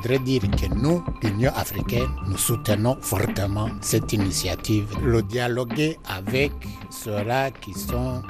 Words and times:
Voudrais 0.00 0.18
dire 0.18 0.42
que 0.42 0.74
nous, 0.74 1.04
l'Union 1.22 1.52
africaine, 1.54 2.08
nous 2.26 2.38
soutenons 2.38 2.96
fortement 3.02 3.68
cette 3.82 4.10
initiative, 4.14 4.86
le 5.04 5.22
dialoguer 5.22 5.98
avec 6.08 6.52
ceux-là 6.88 7.50
qui 7.50 7.74
sont 7.74 8.22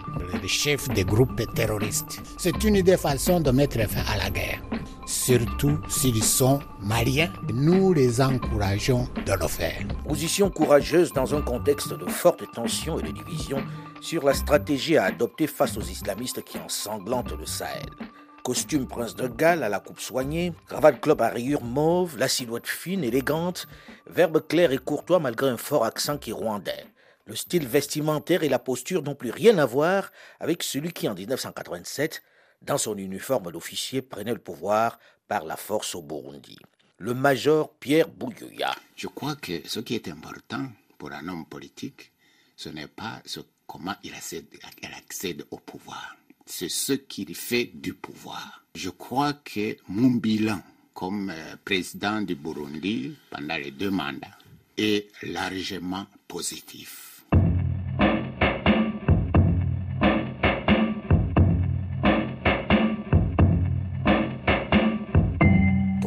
les 0.42 0.48
chefs 0.48 0.88
des 0.88 1.04
groupes 1.04 1.40
terroristes. 1.54 2.22
C'est 2.38 2.64
une 2.64 2.74
idée 2.74 2.96
façon 2.96 3.38
de 3.38 3.52
mettre 3.52 3.78
fin 3.88 4.02
à 4.12 4.18
la 4.18 4.30
guerre, 4.30 4.60
surtout 5.06 5.78
s'ils 5.88 6.24
sont 6.24 6.58
maliens. 6.82 7.32
Nous 7.54 7.92
les 7.92 8.20
encourageons 8.20 9.06
de 9.24 9.32
le 9.40 9.46
faire. 9.46 9.86
Position 10.08 10.50
courageuse 10.50 11.12
dans 11.12 11.36
un 11.36 11.42
contexte 11.42 11.96
de 11.96 12.06
forte 12.06 12.50
tension 12.52 12.98
et 12.98 13.02
de 13.02 13.12
division 13.12 13.62
sur 14.00 14.24
la 14.24 14.34
stratégie 14.34 14.96
à 14.96 15.04
adopter 15.04 15.46
face 15.46 15.76
aux 15.76 15.82
islamistes 15.82 16.42
qui 16.42 16.58
ensanglantent 16.58 17.38
le 17.38 17.46
Sahel. 17.46 17.86
Costume 18.42 18.86
prince 18.86 19.14
de 19.14 19.28
Galles 19.28 19.62
à 19.62 19.68
la 19.68 19.80
coupe 19.80 20.00
soignée, 20.00 20.52
cravate 20.66 21.00
club 21.00 21.20
à 21.20 21.28
rayures 21.28 21.62
mauve, 21.62 22.18
la 22.18 22.28
silhouette 22.28 22.66
fine, 22.66 23.04
élégante, 23.04 23.68
verbe 24.06 24.46
clair 24.46 24.72
et 24.72 24.78
courtois 24.78 25.18
malgré 25.18 25.48
un 25.48 25.56
fort 25.56 25.84
accent 25.84 26.18
qui 26.18 26.32
rwandais. 26.32 26.86
Le 27.26 27.36
style 27.36 27.66
vestimentaire 27.66 28.42
et 28.42 28.48
la 28.48 28.58
posture 28.58 29.02
n'ont 29.02 29.14
plus 29.14 29.30
rien 29.30 29.58
à 29.58 29.66
voir 29.66 30.10
avec 30.40 30.62
celui 30.62 30.92
qui, 30.92 31.08
en 31.08 31.14
1987, 31.14 32.22
dans 32.62 32.78
son 32.78 32.96
uniforme 32.96 33.52
d'officier, 33.52 34.02
prenait 34.02 34.32
le 34.32 34.40
pouvoir 34.40 34.98
par 35.28 35.44
la 35.44 35.56
force 35.56 35.94
au 35.94 36.02
Burundi. 36.02 36.58
Le 36.98 37.14
major 37.14 37.72
Pierre 37.74 38.08
Bouyouya. 38.08 38.74
Je 38.96 39.06
crois 39.06 39.36
que 39.36 39.66
ce 39.66 39.80
qui 39.80 39.94
est 39.94 40.08
important 40.08 40.66
pour 40.98 41.12
un 41.12 41.28
homme 41.28 41.46
politique, 41.46 42.12
ce 42.56 42.68
n'est 42.68 42.88
pas 42.88 43.22
ce, 43.24 43.40
comment 43.66 43.94
il 44.02 44.12
accède 44.14 45.44
au 45.50 45.58
pouvoir 45.58 46.16
c'est 46.46 46.68
ce 46.68 46.92
qu'il 46.92 47.34
fait 47.34 47.70
du 47.74 47.94
pouvoir. 47.94 48.64
Je 48.74 48.90
crois 48.90 49.32
que 49.32 49.76
mon 49.88 50.10
bilan 50.10 50.60
comme 50.94 51.30
euh, 51.30 51.56
président 51.64 52.20
du 52.20 52.34
Burundi 52.34 53.16
pendant 53.30 53.56
les 53.56 53.70
deux 53.70 53.90
mandats 53.90 54.38
est 54.76 55.08
largement 55.22 56.06
positif. 56.28 57.10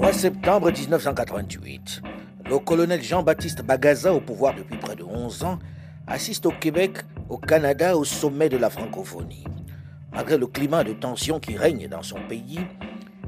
3 0.03 0.11
septembre 0.11 0.69
1988, 0.69 2.01
le 2.49 2.59
colonel 2.59 3.01
Jean-Baptiste 3.01 3.61
Bagaza, 3.63 4.13
au 4.13 4.19
pouvoir 4.19 4.53
depuis 4.53 4.77
près 4.77 4.97
de 4.97 5.03
11 5.03 5.43
ans, 5.43 5.59
assiste 6.07 6.45
au 6.45 6.51
Québec, 6.51 6.97
au 7.29 7.37
Canada, 7.37 7.95
au 7.97 8.03
sommet 8.03 8.49
de 8.49 8.57
la 8.57 8.69
francophonie. 8.69 9.45
Malgré 10.15 10.37
le 10.37 10.47
climat 10.47 10.83
de 10.83 10.93
tension 10.93 11.39
qui 11.39 11.57
règne 11.57 11.87
dans 11.87 12.03
son 12.03 12.19
pays, 12.29 12.59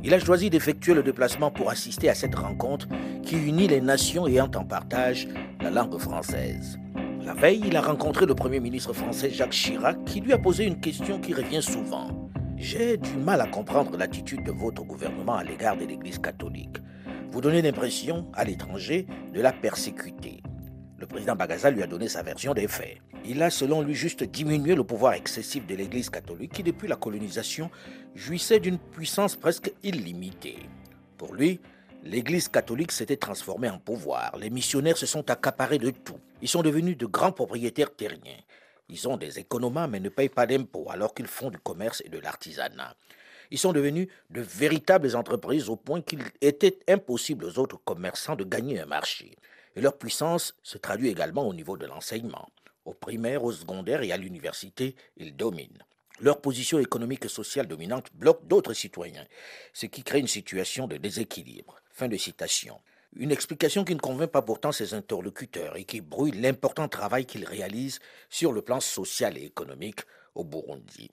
il 0.03 0.13
a 0.13 0.19
choisi 0.19 0.51
d'effectuer 0.51 0.93
le 0.93 1.01
déplacement 1.01 1.49
pour 1.49 1.71
assister 1.71 2.09
à 2.09 2.13
cette 2.13 2.35
rencontre 2.35 2.87
qui 3.23 3.37
unit 3.37 3.67
les 3.67 3.81
nations 3.81 4.27
ayant 4.27 4.51
en 4.55 4.63
partage 4.63 5.27
la 5.61 5.71
langue 5.71 5.97
française. 5.97 6.77
La 7.25 7.33
veille, 7.33 7.63
il 7.65 7.75
a 7.75 7.81
rencontré 7.81 8.27
le 8.27 8.35
Premier 8.35 8.59
ministre 8.59 8.93
français 8.93 9.31
Jacques 9.31 9.49
Chirac 9.49 9.97
qui 10.05 10.21
lui 10.21 10.31
a 10.31 10.37
posé 10.37 10.65
une 10.65 10.79
question 10.79 11.19
qui 11.19 11.33
revient 11.33 11.63
souvent. 11.63 12.29
J'ai 12.55 12.97
du 12.97 13.17
mal 13.17 13.41
à 13.41 13.47
comprendre 13.47 13.97
l'attitude 13.97 14.43
de 14.43 14.51
votre 14.51 14.83
gouvernement 14.83 15.35
à 15.35 15.43
l'égard 15.43 15.75
de 15.75 15.85
l'Église 15.85 16.19
catholique. 16.19 16.77
Vous 17.31 17.41
donnez 17.41 17.63
l'impression, 17.63 18.27
à 18.35 18.43
l'étranger, 18.43 19.07
de 19.33 19.41
la 19.41 19.51
persécuter. 19.51 20.43
Le 20.97 21.07
président 21.07 21.35
Bagaza 21.35 21.69
lui 21.71 21.83
a 21.83 21.87
donné 21.87 22.07
sa 22.07 22.23
version 22.23 22.53
des 22.53 22.69
faits. 22.69 22.97
Il 23.25 23.43
a, 23.43 23.49
selon 23.49 23.81
lui, 23.81 23.93
juste 23.93 24.23
diminué 24.23 24.75
le 24.75 24.83
pouvoir 24.85 25.13
excessif 25.13 25.67
de 25.67 25.75
l'Église 25.75 26.09
catholique 26.09 26.53
qui, 26.53 26.63
depuis 26.63 26.87
la 26.87 26.95
colonisation, 26.95 27.69
jouissait 28.15 28.61
d'une 28.61 28.79
puissance 28.79 29.35
presque 29.35 29.73
illimitée. 29.83 30.69
Pour 31.17 31.33
lui, 31.33 31.59
l'Église 32.03 32.47
catholique 32.47 32.93
s'était 32.93 33.17
transformée 33.17 33.69
en 33.69 33.77
pouvoir. 33.77 34.37
Les 34.39 34.49
missionnaires 34.49 34.95
se 34.95 35.05
sont 35.05 35.29
accaparés 35.29 35.79
de 35.79 35.89
tout. 35.89 36.19
Ils 36.41 36.47
sont 36.47 36.61
devenus 36.61 36.97
de 36.97 37.05
grands 37.07 37.33
propriétaires 37.33 37.93
terriens. 37.93 38.39
Ils 38.87 39.07
ont 39.09 39.17
des 39.17 39.39
économes 39.39 39.87
mais 39.89 39.99
ne 39.99 40.09
payent 40.09 40.29
pas 40.29 40.45
d'impôts 40.45 40.89
alors 40.89 41.13
qu'ils 41.13 41.27
font 41.27 41.49
du 41.49 41.57
commerce 41.57 42.01
et 42.05 42.09
de 42.09 42.19
l'artisanat. 42.19 42.95
Ils 43.51 43.57
sont 43.57 43.73
devenus 43.73 44.07
de 44.29 44.41
véritables 44.41 45.15
entreprises 45.15 45.69
au 45.69 45.75
point 45.75 46.01
qu'il 46.01 46.21
était 46.39 46.79
impossible 46.87 47.45
aux 47.45 47.59
autres 47.59 47.79
commerçants 47.83 48.35
de 48.35 48.43
gagner 48.43 48.79
un 48.79 48.85
marché 48.85 49.35
et 49.75 49.81
leur 49.81 49.97
puissance 49.97 50.55
se 50.63 50.77
traduit 50.77 51.09
également 51.09 51.47
au 51.47 51.53
niveau 51.53 51.77
de 51.77 51.85
l'enseignement. 51.85 52.49
Au 52.85 52.93
primaire, 52.93 53.43
au 53.43 53.51
secondaire 53.51 54.03
et 54.03 54.11
à 54.11 54.17
l'université, 54.17 54.95
ils 55.17 55.35
dominent. 55.35 55.83
Leur 56.21 56.39
position 56.39 56.79
économique 56.79 57.25
et 57.25 57.29
sociale 57.29 57.67
dominante 57.67 58.07
bloque 58.13 58.47
d'autres 58.47 58.73
citoyens, 58.73 59.25
ce 59.73 59.85
qui 59.85 60.03
crée 60.03 60.19
une 60.19 60.27
situation 60.27 60.87
de 60.87 60.95
déséquilibre. 60.95 61.81
Fin 61.91 62.07
de 62.07 62.15
citation. 62.15 62.79
Une 63.17 63.31
explication 63.31 63.83
qui 63.83 63.95
ne 63.95 63.99
convainc 63.99 64.29
pas 64.29 64.41
pourtant 64.41 64.71
ses 64.71 64.93
interlocuteurs 64.93 65.75
et 65.77 65.83
qui 65.83 66.01
brouille 66.01 66.31
l'important 66.31 66.87
travail 66.87 67.25
qu'ils 67.25 67.45
réalisent 67.45 67.99
sur 68.29 68.51
le 68.51 68.61
plan 68.61 68.79
social 68.79 69.37
et 69.37 69.45
économique 69.45 70.01
au 70.35 70.43
Burundi. 70.43 71.11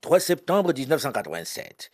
3 0.00 0.20
septembre 0.20 0.72
1987. 0.72 1.90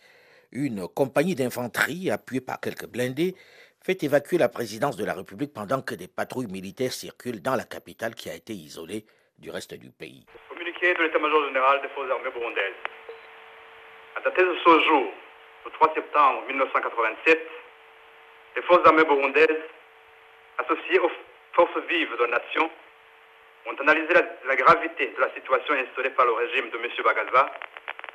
Une 0.51 0.87
compagnie 0.87 1.35
d'infanterie, 1.35 2.11
appuyée 2.11 2.41
par 2.41 2.59
quelques 2.59 2.87
blindés, 2.87 3.35
fait 3.83 4.03
évacuer 4.03 4.37
la 4.37 4.49
présidence 4.49 4.95
de 4.95 5.05
la 5.05 5.13
République 5.13 5.53
pendant 5.53 5.81
que 5.81 5.95
des 5.95 6.07
patrouilles 6.07 6.51
militaires 6.51 6.91
circulent 6.91 7.41
dans 7.41 7.55
la 7.55 7.63
capitale 7.63 8.13
qui 8.13 8.29
a 8.29 8.35
été 8.35 8.53
isolée 8.53 9.05
du 9.39 9.49
reste 9.49 9.73
du 9.73 9.89
pays. 9.91 10.25
Communiqué 10.49 10.93
de 10.93 11.01
l'état-major 11.01 11.45
général 11.47 11.81
des 11.81 11.89
forces 11.89 12.11
armées 12.11 12.29
burundaises. 12.29 12.77
À 14.15 14.21
dater 14.21 14.43
de 14.43 14.55
ce 14.63 14.79
jour, 14.85 15.11
le 15.65 15.71
3 15.71 15.93
septembre 15.95 16.43
1987, 16.47 17.47
les 18.55 18.61
forces 18.63 18.85
armées 18.85 19.03
burundaises, 19.03 19.63
associées 20.59 20.99
aux 20.99 21.11
forces 21.53 21.77
vives 21.89 22.15
de 22.17 22.23
la 22.25 22.39
nation, 22.39 22.69
ont 23.65 23.75
analysé 23.81 24.13
la, 24.45 24.55
gravité 24.55 25.13
de 25.15 25.21
la 25.21 25.33
situation 25.33 25.73
instaurée 25.73 26.09
par 26.11 26.25
le 26.25 26.33
régime 26.33 26.69
de 26.69 26.77
M. 26.77 26.89
Bagaza 27.03 27.51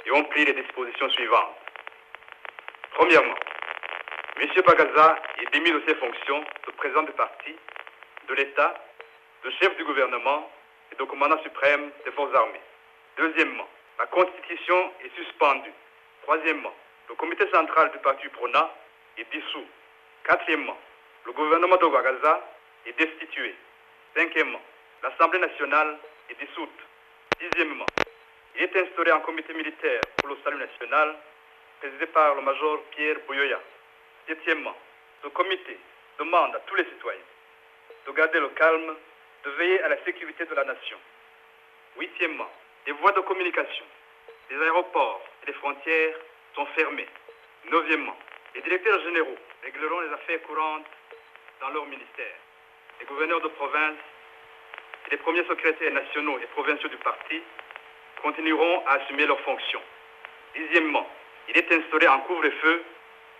et 0.05 0.11
ont 0.13 0.25
pris 0.25 0.45
les 0.45 0.55
dispositions 0.55 1.11
suivantes. 1.11 1.57
Premièrement, 2.95 3.35
M. 4.39 4.47
Bagaza 4.67 5.17
est 5.39 5.51
démis 5.55 5.73
de 5.73 5.83
ses 5.89 5.95
fonctions 5.95 6.45
de 6.67 6.73
président 6.73 7.03
du 7.05 7.13
parti, 7.13 7.57
de 8.29 8.35
l'État, 8.35 8.75
de 9.43 9.51
chef 9.53 9.75
du 9.79 9.85
gouvernement 9.85 10.53
et 10.93 10.95
de 10.97 11.05
commandant 11.05 11.43
suprême 11.43 11.91
des 12.05 12.11
forces 12.13 12.35
armées. 12.35 12.61
Deuxièmement, 13.17 13.67
la 13.99 14.05
constitution 14.07 14.93
est 15.03 15.15
suspendue. 15.17 15.73
Troisièmement, 16.25 16.75
le 17.09 17.15
comité 17.15 17.49
central 17.51 17.91
du 17.93 17.99
parti 18.01 18.29
PRONA 18.29 18.71
est 19.17 19.27
dissous. 19.33 19.65
Quatrièmement, 20.25 20.77
le 21.25 21.33
gouvernement 21.33 21.77
de 21.77 21.87
Bagaza 21.87 22.47
est 22.85 22.99
destitué. 22.99 23.55
Cinquièmement, 24.15 24.61
l'Assemblée 25.03 25.39
nationale 25.39 25.97
est 26.29 26.39
dissoute. 26.45 26.81
Sixièmement, 27.41 27.87
il 28.55 28.65
est 28.65 28.77
instauré 28.77 29.13
un 29.13 29.21
comité 29.21 29.55
militaire 29.55 30.03
pour 30.19 30.29
le 30.29 30.37
salut 30.45 30.59
national 30.59 31.17
présidé 31.81 32.05
par 32.07 32.35
le 32.35 32.43
major 32.43 32.83
Pierre 32.91 33.17
Bouyoya. 33.27 33.61
Septièmement, 34.27 34.77
ce 35.23 35.29
comité 35.29 35.79
demande 36.19 36.55
à 36.57 36.61
tous 36.61 36.75
les 36.75 36.85
citoyens 36.85 37.21
de 38.07 38.13
garder 38.13 38.41
le 38.41 38.49
calme, 38.51 38.97
de 39.45 39.51
veiller 39.51 39.83
à 39.83 39.89
la 39.89 40.05
sécurité 40.05 40.45
de 40.45 40.55
la 40.55 40.65
nation. 40.65 40.99
Huitièmement, 41.97 42.51
les 42.87 42.93
voies 42.93 43.13
de 43.13 43.21
communication, 43.21 43.85
les 44.51 44.63
aéroports 44.63 45.23
et 45.43 45.47
les 45.47 45.53
frontières 45.55 46.17
sont 46.55 46.67
fermées. 46.67 47.09
Neuvièmement, 47.71 48.17
les 48.55 48.63
directeurs 48.63 49.01
généraux 49.03 49.39
régleront 49.63 50.01
les 50.01 50.13
affaires 50.13 50.43
courantes 50.43 50.87
dans 51.61 51.71
leur 51.71 51.87
ministère. 51.87 52.37
Les 53.01 53.07
gouverneurs 53.07 53.41
de 53.41 53.49
province 53.49 53.97
et 55.07 55.11
les 55.11 55.17
premiers 55.19 55.45
secrétaires 55.45 55.93
nationaux 55.93 56.39
et 56.39 56.47
provinciaux 56.47 56.89
du 56.89 56.97
parti 56.99 57.43
continueront 58.23 58.85
à 58.87 58.95
assumer 58.95 59.27
leurs 59.27 59.41
fonctions. 59.41 59.83
Dixièmement, 60.55 61.09
il 61.49 61.57
est 61.57 61.71
instauré 61.73 62.07
un 62.07 62.19
couvre-feu 62.21 62.85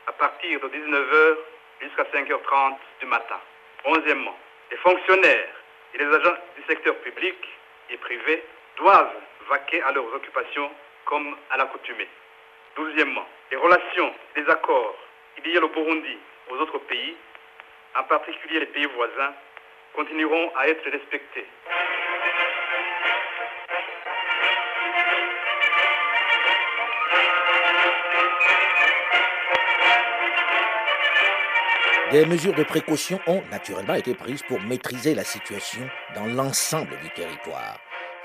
à 0.07 0.13
partir 0.13 0.61
de 0.61 0.69
19h 0.69 1.37
jusqu'à 1.81 2.05
5h30 2.05 2.77
du 3.01 3.07
matin. 3.07 3.41
Onzièmement, 3.85 4.37
les 4.71 4.77
fonctionnaires 4.79 5.49
et 5.95 5.99
les 5.99 6.07
agents 6.07 6.37
du 6.57 6.63
secteur 6.69 6.97
public 6.97 7.37
et 7.91 7.97
privé 7.99 8.43
doivent 8.77 9.15
vaquer 9.49 9.83
à 9.83 9.93
leurs 9.93 10.13
occupations 10.15 10.71
comme 11.05 11.37
à 11.51 11.57
l'accoutumée. 11.57 12.09
Douzièmement, 12.77 13.27
les 13.51 13.57
relations, 13.57 14.13
les 14.37 14.49
accords 14.49 14.97
lient 15.45 15.61
le 15.61 15.69
Burundi 15.69 16.19
aux 16.51 16.57
autres 16.57 16.79
pays, 16.79 17.17
en 17.95 18.03
particulier 18.05 18.61
les 18.61 18.67
pays 18.67 18.87
voisins, 18.87 19.35
continueront 19.95 20.53
à 20.57 20.69
être 20.69 20.89
respectés. 20.91 21.47
Des 32.17 32.25
mesures 32.25 32.55
de 32.55 32.63
précaution 32.65 33.21
ont 33.27 33.43
naturellement 33.51 33.93
été 33.93 34.15
prises 34.15 34.41
pour 34.49 34.59
maîtriser 34.59 35.15
la 35.15 35.23
situation 35.23 35.87
dans 36.15 36.25
l'ensemble 36.25 36.99
du 37.03 37.11
territoire. 37.11 37.79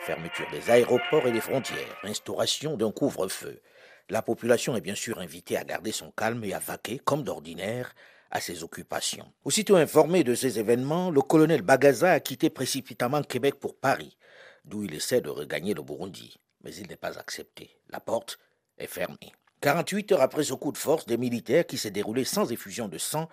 Fermeture 0.05 0.47
des 0.49 0.71
aéroports 0.71 1.27
et 1.27 1.33
des 1.33 1.41
frontières, 1.41 1.97
instauration 2.03 2.77
d'un 2.77 2.93
couvre-feu. 2.93 3.59
La 4.07 4.21
population 4.21 4.77
est 4.77 4.81
bien 4.81 4.95
sûr 4.95 5.19
invitée 5.19 5.57
à 5.57 5.65
garder 5.65 5.91
son 5.91 6.09
calme 6.09 6.41
et 6.45 6.53
à 6.53 6.59
vaquer, 6.59 6.99
comme 6.99 7.23
d'ordinaire, 7.23 7.93
à 8.29 8.39
ses 8.39 8.63
occupations. 8.63 9.29
Aussitôt 9.43 9.75
informé 9.75 10.23
de 10.23 10.35
ces 10.35 10.57
événements, 10.57 11.11
le 11.11 11.19
colonel 11.19 11.61
Bagaza 11.61 12.13
a 12.13 12.21
quitté 12.21 12.49
précipitamment 12.49 13.23
Québec 13.23 13.55
pour 13.59 13.75
Paris, 13.75 14.17
d'où 14.63 14.85
il 14.85 14.95
essaie 14.95 15.19
de 15.19 15.29
regagner 15.29 15.73
le 15.73 15.81
Burundi. 15.81 16.39
Mais 16.63 16.73
il 16.75 16.87
n'est 16.87 16.95
pas 16.95 17.19
accepté. 17.19 17.75
La 17.89 17.99
porte 17.99 18.39
est 18.77 18.87
fermée. 18.87 19.33
48 19.59 20.13
heures 20.13 20.21
après 20.21 20.45
ce 20.45 20.53
coup 20.53 20.71
de 20.71 20.77
force 20.77 21.05
des 21.05 21.17
militaires 21.17 21.67
qui 21.67 21.77
s'est 21.77 21.91
déroulé 21.91 22.23
sans 22.23 22.53
effusion 22.53 22.87
de 22.87 22.97
sang, 22.97 23.27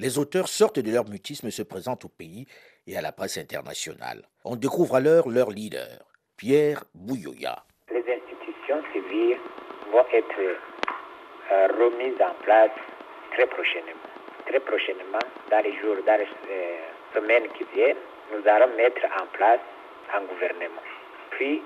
les 0.00 0.18
auteurs 0.18 0.48
sortent 0.48 0.78
de 0.78 0.90
leur 0.90 1.06
mutisme 1.06 1.46
et 1.48 1.50
se 1.50 1.62
présentent 1.62 2.06
au 2.06 2.08
pays 2.08 2.46
et 2.86 2.96
à 2.96 3.02
la 3.02 3.12
presse 3.12 3.36
internationale. 3.36 4.22
On 4.44 4.56
découvre 4.56 4.96
alors 4.96 5.28
leur 5.28 5.50
leader, 5.50 6.00
Pierre 6.38 6.84
Bouyoya. 6.94 7.62
Les 7.92 8.00
institutions 8.00 8.80
civiles 8.92 9.36
vont 9.92 10.06
être 10.10 10.40
euh, 10.40 11.68
remises 11.78 12.20
en 12.22 12.34
place 12.42 12.72
très 13.32 13.46
prochainement. 13.46 14.08
Très 14.46 14.60
prochainement, 14.60 15.26
dans 15.50 15.62
les 15.62 15.76
jours, 15.80 15.96
dans 16.06 16.18
les 16.18 16.28
euh, 16.50 16.78
semaines 17.14 17.48
qui 17.58 17.64
viennent, 17.74 18.00
nous 18.32 18.48
allons 18.48 18.74
mettre 18.76 19.04
en 19.20 19.26
place 19.36 19.60
un 20.14 20.24
gouvernement. 20.24 20.86
Puis, 21.32 21.60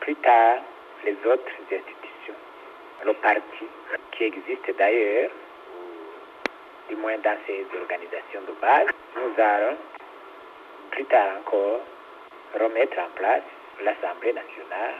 plus 0.00 0.16
tard, 0.16 0.62
les 1.04 1.16
autres 1.26 1.52
institutions, 1.72 2.38
le 3.04 3.12
parti 3.14 3.66
qui 4.12 4.24
existe 4.24 4.78
d'ailleurs, 4.78 5.30
moins 7.14 7.22
dans 7.22 7.38
ces 7.46 7.66
organisations 7.78 8.40
de 8.46 8.52
base, 8.60 8.88
nous 9.16 9.42
allons 9.42 9.76
plus 10.90 11.04
tard 11.06 11.38
encore 11.40 11.80
remettre 12.60 12.98
en 12.98 13.10
place 13.16 13.42
l'Assemblée 13.82 14.32
nationale 14.32 14.94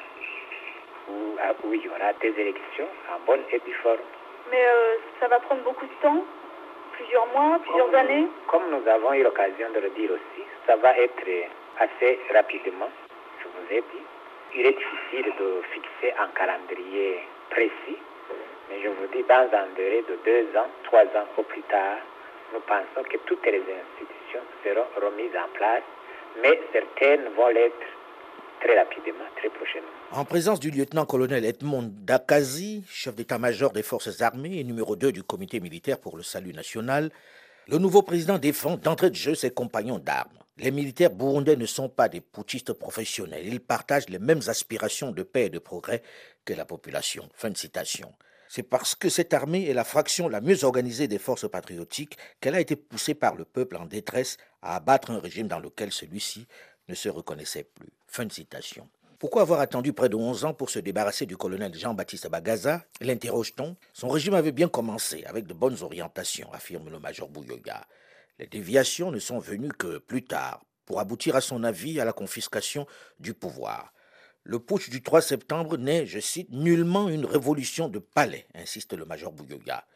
où, 1.09 1.37
où, 1.65 1.75
il 1.75 1.83
y 1.83 1.89
aura 1.89 2.13
des 2.21 2.35
élections 2.41 2.89
en 3.15 3.25
bonne 3.27 3.43
et 3.53 3.59
due 3.61 3.75
forme. 3.83 3.99
Mais 4.51 4.65
euh, 4.65 4.97
ça 5.21 5.29
va 5.29 5.39
prendre 5.41 5.63
beaucoup 5.63 5.87
de 5.87 6.03
temps 6.03 6.25
Plusieurs 6.93 7.27
mois, 7.35 7.59
plusieurs 7.59 7.87
comme, 7.87 7.95
années 7.97 8.29
Comme 8.47 8.71
nous 8.71 8.89
avons 8.89 9.13
eu 9.15 9.25
l'occasion 9.25 9.69
de 9.75 9.81
le 9.81 9.91
dire 9.91 10.13
aussi, 10.13 10.47
ça 10.65 10.77
va 10.77 10.97
être 10.97 11.27
assez 11.81 12.21
rapidement, 12.33 12.89
je 13.41 13.49
vous 13.49 13.73
ai 13.73 13.81
dit. 13.81 14.05
Il 14.55 14.67
est 14.67 14.79
difficile 14.79 15.33
de 15.37 15.63
fixer 15.73 16.15
un 16.17 16.29
calendrier 16.29 17.19
précis, 17.51 17.99
mais 18.69 18.83
je 18.83 18.89
vous 18.89 19.07
dis, 19.13 19.25
dans 19.29 19.49
un 19.53 19.69
délai 19.77 20.03
de 20.09 20.19
deux 20.25 20.59
ans, 20.59 20.69
trois 20.85 21.05
ans 21.05 21.29
au 21.37 21.43
plus 21.43 21.63
tard, 21.63 21.99
nous 22.53 22.61
pensons 22.61 23.03
que 23.09 23.19
toutes 23.27 23.45
les 23.47 23.63
institutions 23.63 24.45
seront 24.63 24.87
remises 25.01 25.37
en 25.37 25.49
place, 25.55 25.83
mais 26.43 26.61
certaines 26.73 27.29
vont 27.35 27.49
l'être 27.49 27.87
très 28.61 28.79
rapidement, 28.79 29.25
très 29.37 29.51
prochainement. 29.51 29.89
En 30.13 30.25
présence 30.25 30.61
du 30.61 30.71
lieutenant-colonel 30.71 31.45
Edmond 31.45 31.91
Dakazi, 31.93 32.85
chef 32.89 33.15
d'état-major 33.15 33.73
des 33.73 33.83
forces 33.83 34.23
armées 34.23 34.59
et 34.59 34.65
numéro 34.65 34.97
2 34.97 35.13
du 35.13 35.23
comité 35.23 35.61
militaire 35.61 35.99
pour 35.99 36.17
le 36.17 36.23
salut 36.23 36.53
national, 36.53 37.11
le 37.69 37.79
nouveau 37.79 38.03
président 38.03 38.39
défend 38.39 38.77
d'entrée 38.77 39.11
de 39.11 39.15
jeu 39.15 39.35
ses 39.35 39.51
compagnons 39.51 39.99
d'armes. 39.99 40.39
Les 40.59 40.71
militaires 40.71 41.11
burundais 41.11 41.57
ne 41.57 41.67
sont 41.67 41.89
pas 41.89 42.09
des 42.09 42.21
putschistes 42.21 42.73
professionnels. 42.75 43.47
Ils 43.47 43.61
partagent 43.61 44.09
les 44.09 44.19
mêmes 44.21 44.43
aspirations 44.47 45.11
de 45.11 45.23
paix 45.25 45.47
et 45.47 45.51
de 45.51 45.59
progrès 45.59 46.03
que 46.45 46.55
la 46.55 46.65
population. 46.65 47.29
Fin 47.35 47.51
de 47.51 47.57
citation. 47.57 48.13
C'est 48.55 48.63
parce 48.63 48.95
que 48.95 49.09
cette 49.09 49.35
armée 49.35 49.67
est 49.67 49.75
la 49.75 49.83
fraction 49.83 50.29
la 50.29 50.41
mieux 50.41 50.63
organisée 50.63 51.09
des 51.09 51.19
forces 51.19 51.51
patriotiques 51.51 52.17
qu'elle 52.41 52.55
a 52.55 52.61
été 52.61 52.77
poussée 52.77 53.15
par 53.15 53.35
le 53.35 53.45
peuple 53.45 53.77
en 53.77 53.85
détresse 53.85 54.37
à 54.63 54.77
abattre 54.77 55.11
un 55.11 55.19
régime 55.19 55.49
dans 55.49 55.59
lequel 55.59 55.91
celui-ci 55.91 56.47
ne 56.87 56.95
se 56.95 57.09
reconnaissait 57.09 57.65
plus. 57.65 57.89
Fin 58.07 58.27
de 58.27 58.33
citation. 58.33 58.89
Pourquoi 59.19 59.43
avoir 59.43 59.59
attendu 59.59 59.93
près 59.93 60.09
de 60.09 60.15
11 60.15 60.45
ans 60.45 60.55
pour 60.55 60.71
se 60.71 60.79
débarrasser 60.79 61.27
du 61.27 61.37
colonel 61.37 61.75
Jean-Baptiste 61.75 62.29
Bagaza? 62.29 62.85
L'interroge-t-on? 63.01 63.75
Son 63.93 64.09
régime 64.09 64.35
avait 64.35 64.53
bien 64.53 64.69
commencé, 64.69 65.25
avec 65.25 65.49
de 65.49 65.53
bonnes 65.53 65.83
orientations, 65.83 66.53
affirme 66.53 66.91
le 66.91 67.01
major 67.01 67.29
Bouyoga. 67.29 67.85
Les 68.39 68.47
déviations 68.47 69.11
ne 69.11 69.19
sont 69.19 69.41
venues 69.41 69.73
que 69.77 69.99
plus 69.99 70.23
tard, 70.23 70.65
pour 70.87 71.01
aboutir 71.01 71.35
à 71.35 71.41
son 71.41 71.65
avis 71.65 71.99
à 71.99 72.05
la 72.05 72.13
confiscation 72.13 72.87
du 73.19 73.35
pouvoir. 73.35 73.94
Le 74.47 74.59
putsch 74.59 74.91
du 74.91 75.03
3 75.03 75.23
septembre 75.23 75.79
n'est, 75.79 76.05
je 76.05 76.21
cite, 76.21 76.51
nullement 76.51 77.09
une 77.09 77.25
révolution 77.25 77.89
de 77.89 77.99
palais, 77.99 78.47
insiste 78.55 78.93
le 78.93 79.07
major 79.07 79.33
Bouyoga. 79.33 79.87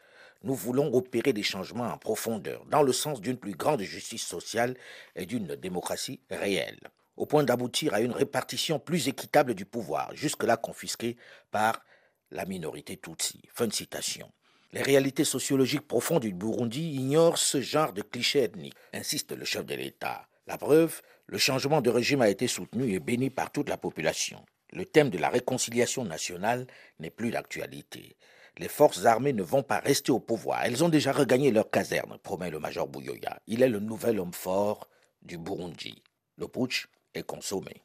Nous 0.42 0.54
voulons 0.54 0.90
opérer 0.94 1.34
des 1.34 1.42
changements 1.42 1.92
en 1.92 1.98
profondeur, 1.98 2.64
dans 2.64 2.82
le 2.82 2.94
sens 2.94 3.20
d'une 3.20 3.36
plus 3.36 3.52
grande 3.52 3.82
justice 3.82 4.26
sociale 4.26 4.74
et 5.16 5.26
d'une 5.26 5.54
démocratie 5.56 6.20
réelle, 6.30 6.80
au 7.18 7.26
point 7.26 7.44
d'aboutir 7.44 7.92
à 7.92 8.00
une 8.00 8.12
répartition 8.12 8.78
plus 8.78 9.08
équitable 9.08 9.54
du 9.54 9.66
pouvoir, 9.66 10.14
jusque-là 10.14 10.56
confisqué 10.56 11.18
par 11.50 11.84
la 12.30 12.46
minorité 12.46 12.96
Tutsi. 12.96 13.42
Fin 13.52 13.66
de 13.66 13.74
citation. 13.74 14.32
Les 14.72 14.82
réalités 14.82 15.24
sociologiques 15.24 15.86
profondes 15.86 16.22
du 16.22 16.32
Burundi 16.32 16.94
ignorent 16.94 17.36
ce 17.36 17.60
genre 17.60 17.92
de 17.92 18.00
cliché 18.00 18.44
ethnique, 18.44 18.74
insiste 18.94 19.32
le 19.32 19.44
chef 19.44 19.66
de 19.66 19.74
l'État. 19.74 20.26
La 20.46 20.56
preuve, 20.56 21.02
le 21.28 21.36
changement 21.36 21.82
de 21.82 21.90
régime 21.90 22.22
a 22.22 22.30
été 22.30 22.48
soutenu 22.48 22.94
et 22.94 23.00
béni 23.00 23.28
par 23.28 23.52
toute 23.52 23.69
la 23.69 23.76
population. 23.76 24.42
Le 24.72 24.86
thème 24.86 25.10
de 25.10 25.19
la 25.19 25.28
réconciliation 25.28 26.04
nationale 26.04 26.66
n'est 27.00 27.10
plus 27.10 27.30
d'actualité. 27.30 28.16
Les 28.56 28.69
forces 28.69 29.04
armées 29.04 29.34
ne 29.34 29.42
vont 29.42 29.62
pas 29.62 29.78
rester 29.78 30.10
au 30.10 30.20
pouvoir. 30.20 30.62
Elles 30.64 30.82
ont 30.82 30.88
déjà 30.88 31.12
regagné 31.12 31.50
leur 31.50 31.70
caserne, 31.70 32.16
promet 32.22 32.50
le 32.50 32.58
major 32.58 32.88
Bouyoya. 32.88 33.40
Il 33.46 33.62
est 33.62 33.69
le 33.69 33.78
nouvel 33.78 34.19
homme 34.19 34.32
fort 34.32 34.88
du 35.22 35.36
Burundi. 35.36 36.02
Le 36.38 36.48
putsch 36.48 36.88
est 37.14 37.25
consommé. 37.25 37.82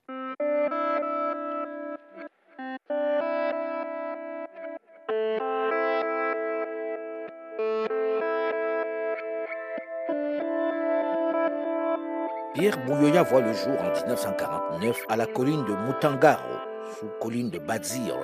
Pierre 12.54 12.78
Bouyoya 12.86 13.24
voit 13.24 13.42
le 13.42 13.52
jour 13.52 13.76
en 13.82 13.92
1949 13.92 15.06
à 15.10 15.16
la 15.18 15.26
colline 15.26 15.66
de 15.66 15.74
Mutangaro, 15.74 16.60
sous 17.00 17.08
colline 17.20 17.50
de 17.50 17.58
Baziro, 17.58 18.20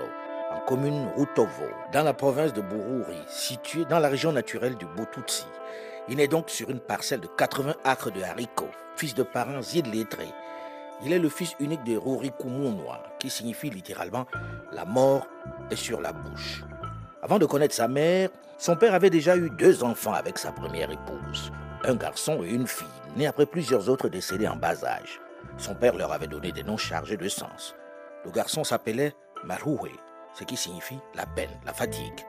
en 0.52 0.60
commune 0.68 1.08
Rutovo, 1.18 1.66
dans 1.92 2.04
la 2.04 2.14
province 2.14 2.54
de 2.54 2.62
Bururi, 2.62 3.18
située 3.28 3.86
dans 3.86 3.98
la 3.98 4.08
région 4.08 4.32
naturelle 4.32 4.76
du 4.76 4.86
Botutsi. 4.86 5.48
Il 6.10 6.20
est 6.20 6.28
donc 6.28 6.52
sur 6.52 6.70
une 6.70 6.80
parcelle 6.80 7.22
de 7.22 7.28
80 7.28 7.74
acres 7.84 8.12
de 8.12 8.22
haricots, 8.22 8.70
fils 8.96 9.16
de 9.16 9.24
parents 9.24 9.62
illettrés. 9.74 10.34
Il 11.04 11.12
est 11.12 11.18
le 11.18 11.30
fils 11.30 11.56
unique 11.60 11.84
de 11.84 11.98
Rurikumunwa, 11.98 13.02
qui 13.18 13.32
signifie 13.32 13.72
littéralement 13.72 14.28
la 14.72 14.86
mort 14.86 15.26
est 15.72 15.76
sur 15.76 16.02
la 16.02 16.14
bouche. 16.14 16.64
Avant 17.24 17.40
de 17.40 17.48
connaître 17.48 17.74
sa 17.74 17.88
mère, 17.88 18.30
son 18.60 18.76
père 18.76 18.94
avait 18.94 19.10
déjà 19.10 19.36
eu 19.36 19.50
deux 19.50 19.84
enfants 19.84 20.14
avec 20.14 20.38
sa 20.38 20.52
première 20.52 20.92
épouse, 20.92 21.52
un 21.84 21.96
garçon 21.96 22.44
et 22.44 22.50
une 22.50 22.68
fille, 22.68 22.88
nés 23.16 23.28
après 23.28 23.46
plusieurs 23.46 23.90
autres 23.90 24.10
décédés 24.10 24.48
en 24.48 24.56
bas 24.56 24.84
âge. 24.84 25.20
Son 25.58 25.76
père 25.76 25.96
leur 25.96 26.12
avait 26.12 26.28
donné 26.28 26.52
des 26.52 26.64
noms 26.64 26.78
chargés 26.78 27.18
de 27.18 27.30
sens. 27.30 27.76
Le 28.26 28.32
garçon 28.32 28.64
s'appelait 28.64 29.14
Maroué, 29.44 29.92
ce 30.34 30.44
qui 30.44 30.58
signifie 30.58 31.00
la 31.16 31.26
peine, 31.26 31.50
la 31.66 31.74
fatigue. 31.74 32.26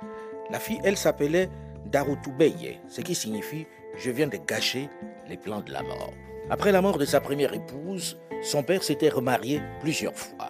La 0.50 0.58
fille, 0.58 0.80
elle, 0.84 0.96
s'appelait 0.96 1.50
Darutubeye, 1.86 2.80
ce 2.88 3.00
qui 3.00 3.14
signifie 3.14 3.66
je 3.96 4.10
viens 4.10 4.28
de 4.28 4.36
gâcher 4.36 4.88
les 5.28 5.36
plans 5.36 5.60
de 5.60 5.72
la 5.72 5.82
mort. 5.82 6.12
Après 6.48 6.72
la 6.72 6.82
mort 6.82 6.98
de 6.98 7.04
sa 7.04 7.20
première 7.20 7.54
épouse, 7.54 8.18
son 8.42 8.62
père 8.62 8.82
s'était 8.82 9.08
remarié 9.08 9.60
plusieurs 9.80 10.16
fois. 10.16 10.48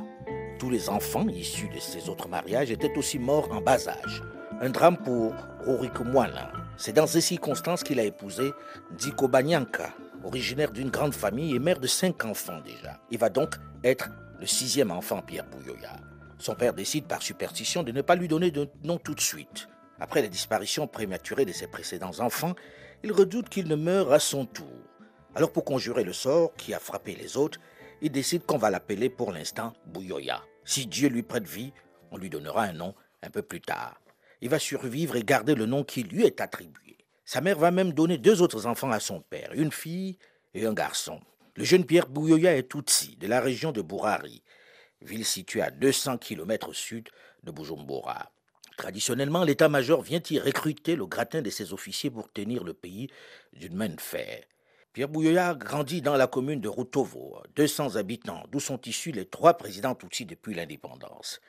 Tous 0.59 0.71
les 0.71 0.89
enfants 0.89 1.27
issus 1.29 1.69
de 1.69 1.79
ces 1.79 2.09
autres 2.09 2.29
mariages 2.29 2.71
étaient 2.71 2.97
aussi 2.97 3.19
morts 3.19 3.49
en 3.51 3.61
bas 3.61 3.89
âge. 3.89 4.23
Un 4.63 4.69
drame 4.69 4.99
pour 4.99 5.35
Roriko 5.65 6.05
Mwana. 6.05 6.53
C'est 6.77 6.93
dans 6.93 7.07
ces 7.07 7.23
circonstances 7.23 7.83
qu'il 7.83 7.99
a 7.99 8.05
épousé 8.05 8.53
Diko 8.91 9.27
Banyanka, 9.27 9.95
originaire 10.23 10.71
d'une 10.71 10.91
grande 10.91 11.15
famille 11.15 11.55
et 11.55 11.59
mère 11.59 11.81
de 11.81 11.87
cinq 11.87 12.27
enfants 12.27 12.61
déjà. 12.61 13.01
Il 13.11 13.17
va 13.17 13.31
donc 13.31 13.55
être 13.85 14.11
le 14.39 14.45
sixième 14.45 14.91
enfant 14.91 15.23
Pierre 15.23 15.47
Bouyoya. 15.47 15.97
Son 16.37 16.55
père 16.55 16.75
décide 16.75 17.07
par 17.07 17.23
superstition 17.23 17.83
de 17.83 17.91
ne 17.91 18.03
pas 18.03 18.17
lui 18.17 18.29
donner 18.29 18.51
de 18.51 18.69
nom 18.85 18.99
tout 18.99 19.15
de 19.15 19.21
suite. 19.23 19.67
Après 19.99 20.21
la 20.21 20.29
disparition 20.29 20.87
prématurée 20.87 21.47
de 21.47 21.53
ses 21.53 21.67
précédents 21.67 22.21
enfants, 22.21 22.55
il 23.03 23.13
redoute 23.13 23.49
qu'il 23.49 23.67
ne 23.67 23.77
meure 23.77 24.13
à 24.13 24.19
son 24.19 24.45
tour. 24.45 24.67
Alors 25.35 25.53
pour 25.53 25.65
conjurer 25.65 26.05
le 26.05 26.13
sort 26.13 26.53
qui 26.59 26.75
a 26.75 26.79
frappé 26.79 27.15
les 27.15 27.39
autres, 27.39 27.61
il 28.03 28.13
décide 28.13 28.45
qu'on 28.45 28.59
va 28.59 28.69
l'appeler 28.69 29.09
pour 29.09 29.33
l'instant 29.33 29.73
Bouyoya. 29.87 30.43
Si 30.67 30.87
Dieu 30.87 31.09
lui 31.09 31.23
prête 31.23 31.49
vie, 31.49 31.73
on 32.11 32.19
lui 32.19 32.29
donnera 32.29 32.65
un 32.65 32.75
nom 32.75 32.95
un 33.23 33.31
peu 33.31 33.41
plus 33.41 33.63
tard. 33.63 33.99
Il 34.41 34.49
va 34.49 34.59
survivre 34.59 35.17
et 35.17 35.23
garder 35.23 35.55
le 35.55 35.67
nom 35.67 35.85
qui 35.85 36.03
lui 36.03 36.25
est 36.25 36.41
attribué. 36.41 36.99
Sa 37.25 37.41
mère 37.41 37.59
va 37.59 37.71
même 37.71 37.93
donner 37.93 38.19
deux 38.19 38.43
autres 38.43 38.67
enfants 38.67 38.91
à 38.91 39.01
son 39.01 39.21
père, 39.21 39.51
une 39.53 39.71
fille 39.71 40.19
et 40.55 40.67
un 40.67 40.73
garçon. 40.73 41.21
Le 41.57 41.65
jeune 41.65 41.85
Pierre 41.85 42.09
Bouyoya 42.09 42.57
est 42.57 42.71
Tutsi, 42.71 43.17
de 43.17 43.27
la 43.27 43.41
région 43.41 43.71
de 43.71 43.83
Bourari, 43.83 44.43
ville 45.03 45.25
située 45.25 45.63
à 45.63 45.71
200 45.71 46.19
km 46.19 46.71
au 46.71 46.73
sud 46.73 47.09
de 47.43 47.51
Bujumbura. 47.51 48.33
Traditionnellement, 48.77 49.45
l'état-major 49.45 50.01
vient 50.01 50.23
y 50.31 50.39
recruter 50.39 50.97
le 50.97 51.07
gratin 51.07 51.43
de 51.43 51.51
ses 51.51 51.73
officiers 51.73 52.11
pour 52.11 52.33
tenir 52.33 52.65
le 52.65 52.73
pays 52.73 53.11
d'une 53.53 53.77
main 53.77 53.91
de 53.91 54.01
fer. 54.01 54.43
Pierre 54.93 55.09
Bouyoya 55.09 55.55
grandit 55.55 56.03
dans 56.03 56.17
la 56.17 56.27
commune 56.27 56.61
de 56.61 56.69
Rutovo, 56.69 57.43
200 57.55 57.97
habitants, 57.97 58.43
d'où 58.51 58.59
sont 58.59 58.81
issus 58.87 59.13
les 59.13 59.27
trois 59.27 59.55
présidents 59.55 59.95
Tutsi 59.95 60.25
depuis 60.25 60.55
l'indépendance. 60.55 61.41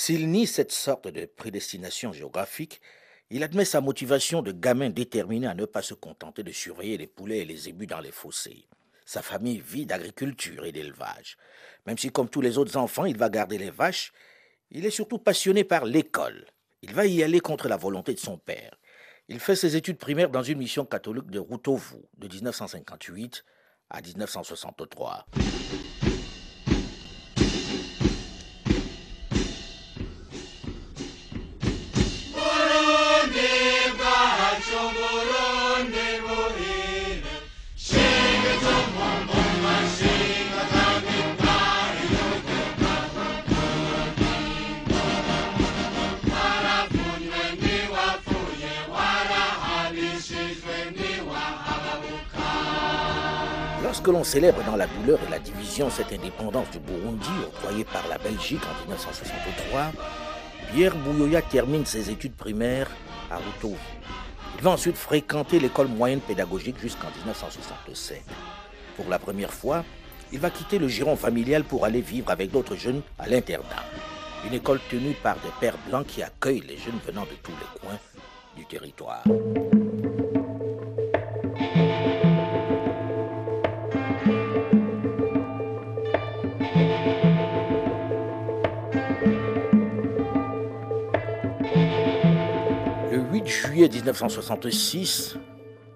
S'il 0.00 0.30
nie 0.30 0.46
cette 0.46 0.70
sorte 0.70 1.08
de 1.08 1.26
prédestination 1.26 2.12
géographique, 2.12 2.80
il 3.30 3.42
admet 3.42 3.64
sa 3.64 3.80
motivation 3.80 4.42
de 4.42 4.52
gamin 4.52 4.90
déterminé 4.90 5.48
à 5.48 5.54
ne 5.54 5.64
pas 5.64 5.82
se 5.82 5.92
contenter 5.92 6.44
de 6.44 6.52
surveiller 6.52 6.96
les 6.96 7.08
poulets 7.08 7.40
et 7.40 7.44
les 7.44 7.68
ébus 7.68 7.88
dans 7.88 7.98
les 7.98 8.12
fossés. 8.12 8.68
Sa 9.04 9.22
famille 9.22 9.58
vit 9.58 9.86
d'agriculture 9.86 10.64
et 10.64 10.70
d'élevage. 10.70 11.36
Même 11.84 11.98
si, 11.98 12.12
comme 12.12 12.28
tous 12.28 12.40
les 12.40 12.58
autres 12.58 12.76
enfants, 12.76 13.06
il 13.06 13.18
va 13.18 13.28
garder 13.28 13.58
les 13.58 13.72
vaches, 13.72 14.12
il 14.70 14.86
est 14.86 14.90
surtout 14.90 15.18
passionné 15.18 15.64
par 15.64 15.84
l'école. 15.84 16.46
Il 16.82 16.94
va 16.94 17.04
y 17.04 17.24
aller 17.24 17.40
contre 17.40 17.66
la 17.66 17.76
volonté 17.76 18.14
de 18.14 18.20
son 18.20 18.38
père. 18.38 18.78
Il 19.26 19.40
fait 19.40 19.56
ses 19.56 19.74
études 19.74 19.98
primaires 19.98 20.30
dans 20.30 20.44
une 20.44 20.58
mission 20.58 20.84
catholique 20.84 21.28
de 21.28 21.40
Routovu 21.40 21.96
de 22.18 22.28
1958 22.28 23.44
à 23.90 24.00
1963. 24.00 25.26
Lorsque 53.98 54.14
l'on 54.14 54.22
célèbre 54.22 54.62
dans 54.64 54.76
la 54.76 54.86
douleur 54.86 55.18
et 55.26 55.28
la 55.28 55.40
division 55.40 55.90
cette 55.90 56.12
indépendance 56.12 56.70
du 56.70 56.78
Burundi 56.78 57.30
octroyée 57.48 57.82
par 57.82 58.06
la 58.06 58.16
Belgique 58.16 58.62
en 58.62 58.80
1963, 58.82 59.90
Pierre 60.72 60.94
Bouyoya 60.94 61.42
termine 61.42 61.84
ses 61.84 62.08
études 62.08 62.36
primaires 62.36 62.88
à 63.28 63.38
Routovu. 63.38 63.74
Il 64.56 64.62
va 64.62 64.70
ensuite 64.70 64.96
fréquenter 64.96 65.58
l'école 65.58 65.88
moyenne 65.88 66.20
pédagogique 66.20 66.78
jusqu'en 66.80 67.08
1967. 67.08 68.22
Pour 68.96 69.08
la 69.08 69.18
première 69.18 69.52
fois, 69.52 69.84
il 70.30 70.38
va 70.38 70.50
quitter 70.50 70.78
le 70.78 70.86
giron 70.86 71.16
familial 71.16 71.64
pour 71.64 71.84
aller 71.84 72.00
vivre 72.00 72.30
avec 72.30 72.52
d'autres 72.52 72.76
jeunes 72.76 73.02
à 73.18 73.28
l'internat, 73.28 73.84
une 74.46 74.54
école 74.54 74.78
tenue 74.88 75.16
par 75.24 75.34
des 75.40 75.50
pères 75.58 75.78
blancs 75.88 76.06
qui 76.06 76.22
accueillent 76.22 76.62
les 76.68 76.76
jeunes 76.76 77.00
venant 77.04 77.22
de 77.24 77.34
tous 77.42 77.50
les 77.50 77.80
coins 77.80 77.98
du 78.56 78.64
territoire. 78.64 79.24
Juillet 93.58 93.88
1966, 93.88 95.36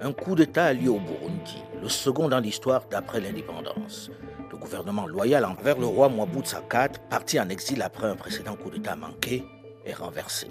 un 0.01 0.13
coup 0.13 0.35
d'État 0.35 0.65
a 0.65 0.73
lieu 0.73 0.91
au 0.91 0.99
Burundi, 0.99 1.63
le 1.81 1.89
second 1.89 2.29
dans 2.29 2.41
l'histoire 2.41 2.83
d'après 2.91 3.21
l'indépendance. 3.21 4.11
Le 4.51 4.57
gouvernement 4.57 5.07
loyal 5.07 5.45
envers 5.45 5.79
le 5.79 5.87
roi 5.87 6.09
Mwambutsa 6.09 6.65
IV, 6.73 6.99
parti 7.09 7.39
en 7.39 7.49
exil 7.49 7.81
après 7.83 8.09
un 8.09 8.17
précédent 8.17 8.57
coup 8.57 8.69
d'État 8.69 8.97
manqué, 8.97 9.45
est 9.87 9.95
renversé. 9.95 10.49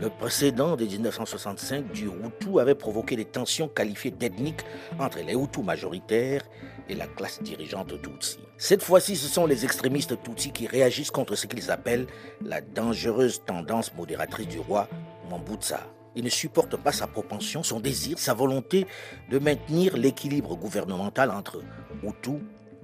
Le 0.00 0.10
précédent 0.10 0.74
de 0.74 0.84
1965 0.84 1.92
du 1.92 2.06
Hutu 2.06 2.58
avait 2.58 2.74
provoqué 2.74 3.14
des 3.14 3.24
tensions 3.24 3.68
qualifiées 3.68 4.10
d'ethniques 4.10 4.64
entre 4.98 5.18
les 5.18 5.34
Hutus 5.34 5.64
majoritaires 5.64 6.42
et 6.88 6.96
la 6.96 7.06
classe 7.06 7.40
dirigeante 7.40 8.02
Tutsi. 8.02 8.40
Cette 8.58 8.82
fois-ci, 8.82 9.14
ce 9.14 9.28
sont 9.28 9.46
les 9.46 9.64
extrémistes 9.64 10.20
Tutsi 10.24 10.50
qui 10.50 10.66
réagissent 10.66 11.12
contre 11.12 11.36
ce 11.36 11.46
qu'ils 11.46 11.70
appellent 11.70 12.08
la 12.44 12.60
dangereuse 12.60 13.42
tendance 13.46 13.94
modératrice 13.94 14.48
du 14.48 14.58
roi 14.58 14.88
Mwambutsa. 15.30 15.95
Ils 16.16 16.24
ne 16.24 16.30
supportent 16.30 16.78
pas 16.78 16.92
sa 16.92 17.06
propension, 17.06 17.62
son 17.62 17.78
désir, 17.78 18.18
sa 18.18 18.32
volonté 18.32 18.86
de 19.30 19.38
maintenir 19.38 19.98
l'équilibre 19.98 20.56
gouvernemental 20.56 21.30
entre 21.30 21.62
Hutu 22.02 22.38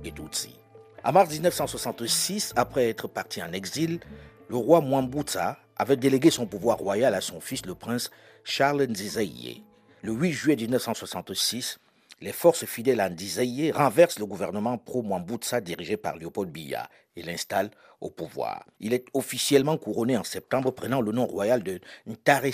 et 0.04 0.12
Tutsi. 0.12 0.58
En 1.02 1.12
mars 1.12 1.30
1966, 1.30 2.52
après 2.56 2.90
être 2.90 3.08
parti 3.08 3.42
en 3.42 3.52
exil, 3.52 4.00
le 4.48 4.56
roi 4.56 4.82
Mwambutsa 4.82 5.58
avait 5.76 5.96
délégué 5.96 6.30
son 6.30 6.46
pouvoir 6.46 6.76
royal 6.76 7.14
à 7.14 7.22
son 7.22 7.40
fils 7.40 7.64
le 7.64 7.74
prince 7.74 8.10
Charles 8.44 8.84
Nzizaïe. 8.84 9.64
Le 10.02 10.12
8 10.12 10.32
juillet 10.32 10.56
1966, 10.56 11.78
les 12.20 12.32
forces 12.32 12.66
fidèles 12.66 13.00
à 13.00 13.08
Nzizaïe 13.08 13.72
renversent 13.72 14.18
le 14.18 14.26
gouvernement 14.26 14.76
pro-Mwambutsa 14.76 15.60
dirigé 15.60 15.96
par 15.96 16.16
Léopold 16.16 16.50
Biya 16.52 16.88
et 17.16 17.22
l'installent 17.22 17.70
au 18.00 18.10
pouvoir. 18.10 18.64
Il 18.78 18.92
est 18.92 19.06
officiellement 19.14 19.78
couronné 19.78 20.16
en 20.16 20.24
septembre 20.24 20.70
prenant 20.70 21.00
le 21.00 21.12
nom 21.12 21.26
royal 21.26 21.62
de 21.62 21.80
Ntare 22.06 22.42
V. 22.42 22.52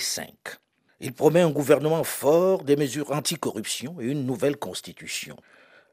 Il 0.99 1.13
promet 1.13 1.41
un 1.41 1.49
gouvernement 1.49 2.03
fort, 2.03 2.63
des 2.63 2.75
mesures 2.75 3.11
anticorruption 3.11 3.99
et 4.01 4.05
une 4.05 4.25
nouvelle 4.25 4.57
constitution. 4.57 5.37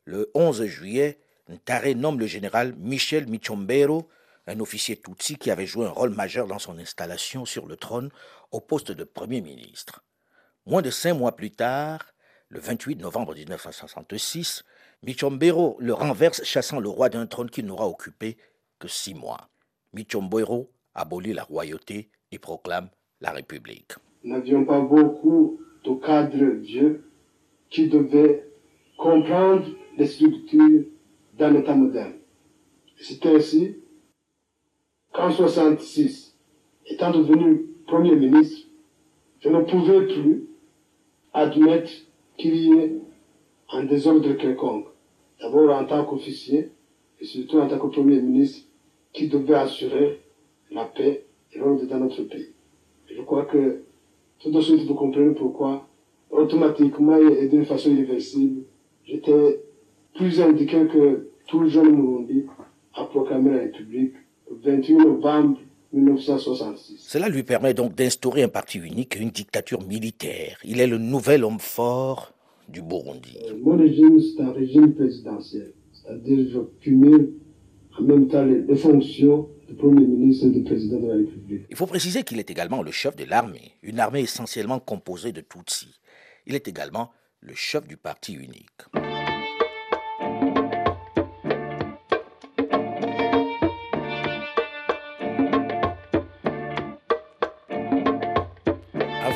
Le 0.04 0.30
11 0.34 0.64
juillet, 0.66 1.18
Ntare 1.48 1.94
nomme 1.94 2.18
le 2.18 2.26
général 2.26 2.74
Michel 2.76 3.28
Michombero 3.28 4.08
un 4.46 4.60
officier 4.60 4.96
Tutsi 4.96 5.36
qui 5.36 5.50
avait 5.50 5.66
joué 5.66 5.86
un 5.86 5.90
rôle 5.90 6.10
majeur 6.10 6.46
dans 6.46 6.58
son 6.58 6.78
installation 6.78 7.44
sur 7.44 7.66
le 7.66 7.76
trône 7.76 8.10
au 8.52 8.60
poste 8.60 8.92
de 8.92 9.04
Premier 9.04 9.40
ministre. 9.40 10.04
Moins 10.66 10.82
de 10.82 10.90
cinq 10.90 11.14
mois 11.14 11.34
plus 11.34 11.50
tard, 11.50 12.14
le 12.48 12.60
28 12.60 12.96
novembre 12.96 13.34
1966, 13.34 14.64
Michombero 15.02 15.76
le 15.80 15.92
renverse 15.92 16.42
chassant 16.44 16.80
le 16.80 16.88
roi 16.88 17.08
d'un 17.08 17.26
trône 17.26 17.50
qu'il 17.50 17.66
n'aura 17.66 17.88
occupé 17.88 18.36
que 18.78 18.88
six 18.88 19.14
mois. 19.14 19.48
Michombero 19.92 20.70
abolit 20.94 21.32
la 21.32 21.44
royauté 21.44 22.10
et 22.30 22.38
proclame 22.38 22.88
la 23.20 23.32
République. 23.32 23.94
N'avions 24.26 24.64
pas 24.64 24.80
beaucoup 24.80 25.60
de 25.84 25.94
cadres 25.94 26.56
vieux 26.56 27.04
qui 27.70 27.86
devaient 27.86 28.44
comprendre 28.98 29.64
les 29.96 30.06
structures 30.06 30.86
d'un 31.38 31.54
État 31.54 31.76
moderne. 31.76 32.14
C'est 32.96 33.24
ainsi 33.26 33.76
qu'en 35.12 35.30
66, 35.30 36.36
étant 36.86 37.12
devenu 37.12 37.66
Premier 37.86 38.16
ministre, 38.16 38.66
je 39.38 39.48
ne 39.48 39.62
pouvais 39.62 40.06
plus 40.08 40.48
admettre 41.32 41.92
qu'il 42.36 42.56
y 42.56 42.72
ait 42.72 42.98
un 43.70 43.84
désordre 43.84 44.32
quelconque. 44.32 44.88
D'abord 45.40 45.70
en 45.70 45.84
tant 45.84 46.04
qu'officier 46.04 46.72
et 47.20 47.24
surtout 47.24 47.60
en 47.60 47.68
tant 47.68 47.78
que 47.78 47.86
Premier 47.94 48.20
ministre 48.20 48.66
qui 49.12 49.28
devait 49.28 49.54
assurer 49.54 50.20
la 50.72 50.84
paix 50.86 51.26
et 51.52 51.58
l'ordre 51.60 51.86
dans 51.86 52.00
notre 52.00 52.24
pays. 52.24 52.54
je 53.08 53.22
crois 53.22 53.44
que 53.44 53.85
tout 54.40 54.50
de 54.50 54.60
suite 54.60 54.86
vous 54.86 54.94
comprenez 54.94 55.34
pourquoi 55.34 55.86
automatiquement 56.30 57.16
et 57.16 57.48
d'une 57.48 57.64
façon 57.64 57.90
irréversible, 57.90 58.62
j'étais 59.04 59.60
plus 60.14 60.40
indiqué 60.40 60.86
que 60.86 61.28
tout 61.46 61.60
le 61.60 61.68
jeune 61.68 61.94
Murundi 61.94 62.44
à 62.94 63.04
proclamer 63.04 63.50
la 63.50 63.60
République 63.60 64.14
28 64.50 64.94
novembre 64.96 65.58
1966. 65.92 66.96
Cela 66.98 67.28
lui 67.28 67.42
permet 67.42 67.74
donc 67.74 67.94
d'instaurer 67.94 68.42
un 68.42 68.48
parti 68.48 68.78
unique 68.78 69.16
et 69.16 69.20
une 69.20 69.30
dictature 69.30 69.82
militaire. 69.86 70.58
Il 70.64 70.80
est 70.80 70.86
le 70.86 70.98
nouvel 70.98 71.44
homme 71.44 71.58
fort 71.60 72.32
du 72.68 72.82
Burundi. 72.82 73.38
Mon 73.62 73.76
régime, 73.76 74.18
c'est 74.20 74.42
un 74.42 74.52
régime 74.52 74.94
présidentiel. 74.94 75.72
C'est-à-dire 75.92 76.48
je 76.50 76.58
cumule 76.80 77.32
en 77.98 78.02
même 78.02 78.28
temps 78.28 78.44
les 78.44 78.76
fonctions 78.76 79.48
de 79.68 79.74
Premier 79.74 80.06
ministre 80.06 80.46
et 80.46 80.50
de 80.50 80.60
président 80.64 81.00
de 81.00 81.08
la 81.08 81.14
République. 81.14 81.62
Il 81.70 81.76
faut 81.76 81.86
préciser 81.86 82.22
qu'il 82.22 82.38
est 82.38 82.50
également 82.50 82.82
le 82.82 82.90
chef 82.90 83.16
de 83.16 83.24
l'armée, 83.24 83.72
une 83.82 84.00
armée 84.00 84.20
essentiellement 84.20 84.78
composée 84.78 85.32
de 85.32 85.40
Tutsis. 85.40 86.00
Il 86.46 86.54
est 86.54 86.68
également 86.68 87.10
le 87.40 87.54
chef 87.54 87.86
du 87.86 87.96
parti 87.96 88.34
unique. 88.34 88.82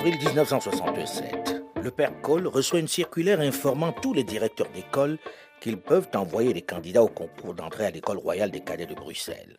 avril 0.00 0.16
1967, 0.18 1.62
le 1.82 1.90
père 1.90 2.22
Cole 2.22 2.46
reçoit 2.46 2.78
une 2.78 2.88
circulaire 2.88 3.40
informant 3.40 3.92
tous 3.92 4.14
les 4.14 4.25
directeurs 4.25 4.70
d'école 4.75 5.18
qu'ils 5.60 5.76
peuvent 5.76 6.08
envoyer 6.14 6.54
des 6.54 6.62
candidats 6.62 7.02
au 7.02 7.08
concours 7.08 7.52
d'entrée 7.52 7.84
à 7.84 7.90
l'école 7.90 8.16
royale 8.16 8.50
des 8.50 8.60
cadets 8.60 8.87
de 8.87 8.94
Bruxelles. 8.94 9.58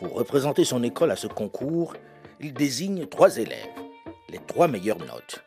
Pour 0.00 0.14
représenter 0.14 0.64
son 0.64 0.82
école 0.82 1.10
à 1.10 1.16
ce 1.16 1.26
concours, 1.26 1.94
il 2.40 2.54
désigne 2.54 3.04
trois 3.04 3.36
élèves, 3.36 3.68
les 4.30 4.38
trois 4.38 4.66
meilleures 4.66 4.98
notes. 4.98 5.44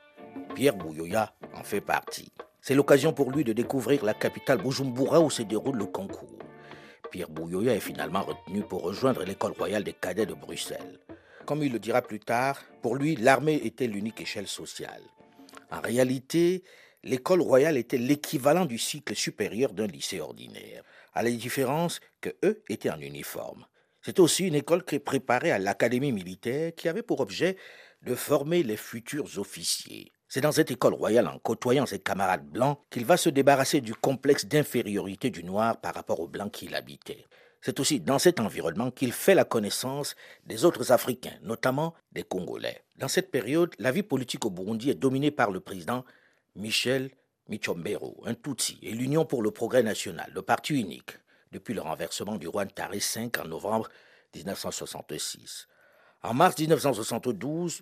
Pierre 0.53 0.75
Bouyoya 0.75 1.33
en 1.55 1.63
fait 1.63 1.81
partie. 1.81 2.31
C'est 2.61 2.75
l'occasion 2.75 3.13
pour 3.13 3.31
lui 3.31 3.43
de 3.43 3.51
découvrir 3.51 4.05
la 4.05 4.13
capitale 4.13 4.61
Bujumbura 4.61 5.21
où 5.21 5.31
se 5.31 5.41
déroule 5.41 5.77
le 5.79 5.87
concours. 5.87 6.37
Pierre 7.09 7.31
Bouyoya 7.31 7.73
est 7.73 7.79
finalement 7.79 8.21
retenu 8.21 8.61
pour 8.61 8.83
rejoindre 8.83 9.23
l'école 9.23 9.53
royale 9.53 9.83
des 9.83 9.93
cadets 9.93 10.27
de 10.27 10.35
Bruxelles. 10.35 10.99
Comme 11.47 11.63
il 11.63 11.73
le 11.73 11.79
dira 11.79 12.03
plus 12.03 12.19
tard, 12.19 12.61
pour 12.83 12.95
lui, 12.95 13.15
l'armée 13.15 13.59
était 13.63 13.87
l'unique 13.87 14.21
échelle 14.21 14.47
sociale. 14.47 15.01
En 15.71 15.81
réalité, 15.81 16.63
l'école 17.03 17.41
royale 17.41 17.77
était 17.77 17.97
l'équivalent 17.97 18.65
du 18.65 18.77
cycle 18.77 19.15
supérieur 19.15 19.73
d'un 19.73 19.87
lycée 19.87 20.21
ordinaire, 20.21 20.83
à 21.15 21.23
la 21.23 21.31
différence 21.31 22.01
que 22.21 22.29
eux 22.45 22.61
étaient 22.69 22.91
en 22.91 22.99
uniforme. 22.99 23.65
C'était 24.05 24.19
aussi 24.19 24.45
une 24.45 24.55
école 24.55 24.83
qui 24.83 24.99
préparait 24.99 25.51
à 25.51 25.59
l'académie 25.59 26.11
militaire 26.11 26.75
qui 26.75 26.89
avait 26.89 27.03
pour 27.03 27.21
objet 27.21 27.55
de 28.01 28.15
former 28.15 28.61
les 28.61 28.75
futurs 28.75 29.37
officiers. 29.37 30.11
C'est 30.27 30.41
dans 30.41 30.51
cette 30.51 30.71
école 30.71 30.93
royale, 30.93 31.27
en 31.27 31.39
côtoyant 31.39 31.85
ses 31.85 31.99
camarades 31.99 32.45
blancs, 32.45 32.79
qu'il 32.89 33.05
va 33.05 33.15
se 33.15 33.29
débarrasser 33.29 33.79
du 33.79 33.93
complexe 33.93 34.45
d'infériorité 34.45 35.29
du 35.29 35.43
noir 35.43 35.79
par 35.79 35.93
rapport 35.93 36.19
aux 36.19 36.27
blancs 36.27 36.51
qu'il 36.51 36.75
habitait. 36.75 37.25
C'est 37.61 37.79
aussi 37.79 38.01
dans 38.01 38.19
cet 38.19 38.41
environnement 38.41 38.91
qu'il 38.91 39.13
fait 39.13 39.35
la 39.35 39.45
connaissance 39.45 40.15
des 40.45 40.65
autres 40.65 40.91
Africains, 40.91 41.37
notamment 41.41 41.93
des 42.11 42.23
Congolais. 42.23 42.83
Dans 42.97 43.07
cette 43.07 43.31
période, 43.31 43.73
la 43.79 43.93
vie 43.93 44.03
politique 44.03 44.43
au 44.43 44.49
Burundi 44.49 44.89
est 44.89 44.95
dominée 44.95 45.31
par 45.31 45.49
le 45.49 45.61
président 45.61 46.03
Michel 46.55 47.11
Michombero, 47.47 48.21
un 48.25 48.33
Tutsi, 48.33 48.79
et 48.81 48.91
l'Union 48.91 49.23
pour 49.23 49.41
le 49.41 49.51
progrès 49.51 49.83
national, 49.83 50.29
le 50.33 50.41
parti 50.41 50.77
unique, 50.77 51.19
depuis 51.53 51.73
le 51.73 51.81
renversement 51.81 52.35
du 52.35 52.47
roi 52.49 52.65
Ntare 52.65 52.91
V 52.91 53.29
en 53.41 53.47
novembre 53.47 53.89
1966. 54.35 55.67
En 56.23 56.33
mars 56.33 56.57
1972, 56.57 57.81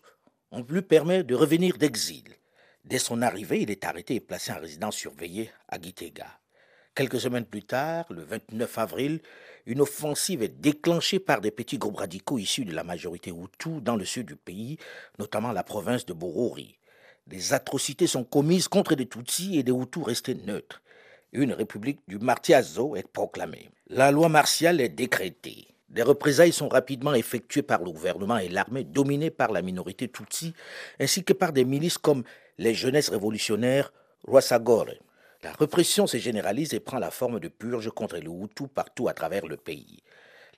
on 0.52 0.64
lui 0.64 0.82
permet 0.82 1.24
de 1.24 1.34
revenir 1.34 1.78
d'exil. 1.78 2.36
Dès 2.84 3.00
son 3.00 3.22
arrivée, 3.22 3.62
il 3.62 3.72
est 3.72 3.86
arrêté 3.86 4.16
et 4.16 4.20
placé 4.20 4.52
en 4.52 4.60
résidence 4.60 4.96
surveillée 4.96 5.52
à 5.68 5.80
Gitega. 5.80 6.28
Quelques 6.94 7.22
semaines 7.22 7.46
plus 7.46 7.64
tard, 7.64 8.06
le 8.10 8.22
29 8.24 8.78
avril, 8.78 9.22
une 9.66 9.80
offensive 9.80 10.44
est 10.44 10.60
déclenchée 10.60 11.20
par 11.20 11.40
des 11.40 11.52
petits 11.52 11.78
groupes 11.78 11.98
radicaux 11.98 12.38
issus 12.38 12.66
de 12.66 12.74
la 12.74 12.84
majorité 12.84 13.32
Hutu 13.32 13.80
dans 13.80 13.96
le 13.96 14.04
sud 14.04 14.28
du 14.28 14.36
pays, 14.36 14.78
notamment 15.18 15.54
la 15.54 15.64
province 15.64 16.06
de 16.06 16.14
Borori. 16.14 16.78
Des 17.28 17.54
atrocités 17.54 18.08
sont 18.08 18.26
commises 18.26 18.68
contre 18.68 18.96
des 18.96 19.08
Tutsis 19.08 19.58
et 19.58 19.64
des 19.64 19.72
Hutus 19.72 20.04
restés 20.04 20.36
neutres. 20.36 20.82
Une 21.34 21.54
république 21.54 22.02
du 22.10 22.20
Martiazo 22.20 22.98
est 22.98 23.08
proclamée. 23.08 23.70
La 23.88 24.12
loi 24.12 24.28
martiale 24.28 24.82
est 24.82 24.90
décrétée. 24.90 25.68
Des 25.88 26.02
représailles 26.04 26.52
sont 26.52 26.68
rapidement 26.68 27.14
effectuées 27.14 27.62
par 27.62 27.84
le 27.84 27.92
gouvernement 27.92 28.38
et 28.38 28.50
l'armée 28.50 28.84
dominée 28.84 29.30
par 29.30 29.52
la 29.52 29.62
minorité 29.62 30.10
Tutsi, 30.10 30.54
ainsi 31.00 31.24
que 31.24 31.32
par 31.32 31.54
des 31.54 31.64
milices 31.64 31.98
comme 31.98 32.24
les 32.58 32.74
jeunesses 32.74 33.10
révolutionnaires 33.10 33.94
Rwasagore. 34.26 34.92
La 35.44 35.54
répression 35.54 36.06
se 36.06 36.18
généralise 36.18 36.74
et 36.74 36.82
prend 36.82 37.00
la 37.00 37.12
forme 37.12 37.40
de 37.40 37.48
purges 37.48 37.90
contre 37.92 38.18
les 38.18 38.28
Hutus 38.28 38.68
partout 38.74 39.08
à 39.08 39.14
travers 39.14 39.46
le 39.48 39.56
pays. 39.56 40.04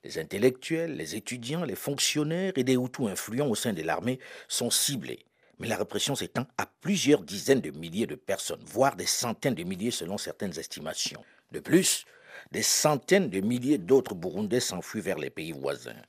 Les 0.02 0.18
intellectuels, 0.18 0.96
les 0.96 1.14
étudiants, 1.14 1.64
les 1.64 1.76
fonctionnaires 1.76 2.52
et 2.56 2.64
des 2.64 2.74
Hutus 2.74 3.06
influents 3.06 3.48
au 3.48 3.54
sein 3.54 3.72
de 3.72 3.82
l'armée 3.82 4.18
sont 4.48 4.70
ciblés. 4.70 5.24
Mais 5.58 5.68
la 5.68 5.76
répression 5.76 6.14
s'étend 6.14 6.46
à 6.58 6.66
plusieurs 6.80 7.22
dizaines 7.22 7.60
de 7.60 7.70
milliers 7.70 8.06
de 8.06 8.16
personnes, 8.16 8.62
voire 8.64 8.96
des 8.96 9.06
centaines 9.06 9.54
de 9.54 9.62
milliers 9.62 9.90
selon 9.90 10.18
certaines 10.18 10.58
estimations. 10.58 11.24
De 11.52 11.60
plus, 11.60 12.06
des 12.52 12.62
centaines 12.62 13.30
de 13.30 13.40
milliers 13.40 13.78
d'autres 13.78 14.14
Burundais 14.14 14.60
s'enfuient 14.60 15.00
vers 15.00 15.18
les 15.18 15.30
pays 15.30 15.52
voisins. 15.52 16.02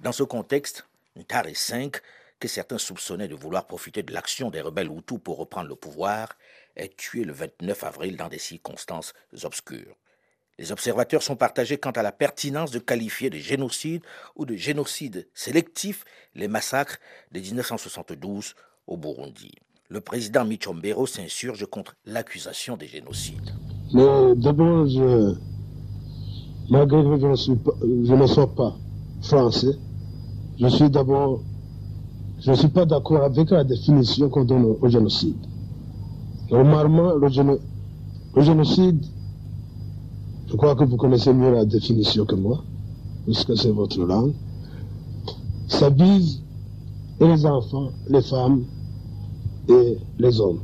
Dans 0.00 0.12
ce 0.12 0.22
contexte, 0.22 0.86
Ntare 1.16 1.46
V, 1.46 1.90
que 2.38 2.48
certains 2.48 2.78
soupçonnaient 2.78 3.28
de 3.28 3.34
vouloir 3.34 3.66
profiter 3.66 4.02
de 4.02 4.12
l'action 4.14 4.50
des 4.50 4.62
rebelles 4.62 4.90
Hutus 4.90 5.18
pour 5.22 5.36
reprendre 5.36 5.68
le 5.68 5.76
pouvoir, 5.76 6.36
est 6.76 6.96
tué 6.96 7.24
le 7.24 7.32
29 7.32 7.84
avril 7.84 8.16
dans 8.16 8.28
des 8.28 8.38
circonstances 8.38 9.12
obscures. 9.42 9.96
Les 10.58 10.72
observateurs 10.72 11.22
sont 11.22 11.36
partagés 11.36 11.78
quant 11.78 11.90
à 11.90 12.02
la 12.02 12.12
pertinence 12.12 12.70
de 12.70 12.78
qualifier 12.78 13.30
de 13.30 13.38
génocide 13.38 14.04
ou 14.36 14.44
de 14.44 14.56
génocide 14.56 15.28
sélectif 15.34 16.04
les 16.34 16.48
massacres 16.48 16.98
de 17.32 17.40
1972 17.40 18.54
au 18.90 18.96
Burundi. 18.96 19.52
Le 19.88 20.00
président 20.00 20.44
Michombero 20.44 21.06
s'insurge 21.06 21.66
contre 21.66 21.94
l'accusation 22.06 22.76
de 22.76 22.84
génocide. 22.84 23.50
Mais 23.94 24.34
d'abord, 24.36 24.86
je, 24.86 25.34
malgré 26.68 27.02
que 27.02 27.18
je 27.20 27.26
ne, 27.26 27.34
suis 27.36 27.56
pas, 27.56 27.72
je 27.82 28.14
ne 28.14 28.26
sois 28.26 28.54
pas 28.54 28.76
français, 29.22 29.74
je 30.60 30.68
suis 30.68 30.90
d'abord, 30.90 31.40
je 32.40 32.50
ne 32.50 32.56
suis 32.56 32.68
pas 32.68 32.84
d'accord 32.86 33.24
avec 33.24 33.50
la 33.50 33.64
définition 33.64 34.28
qu'on 34.28 34.44
donne 34.44 34.76
au 34.80 34.88
génocide. 34.88 35.36
Normalement, 36.50 37.14
le, 37.14 37.28
géno- 37.28 37.60
le 38.36 38.42
génocide, 38.42 39.04
je 40.48 40.56
crois 40.56 40.74
que 40.76 40.84
vous 40.84 40.96
connaissez 40.96 41.32
mieux 41.32 41.52
la 41.52 41.64
définition 41.64 42.24
que 42.26 42.34
moi, 42.36 42.62
puisque 43.24 43.56
c'est 43.56 43.70
votre 43.70 44.00
langue, 44.04 44.34
ça 45.68 45.90
vise 45.90 46.42
les 47.20 47.44
enfants, 47.46 47.90
les 48.08 48.22
femmes 48.22 48.64
et 49.70 49.98
les 50.18 50.40
hommes. 50.40 50.60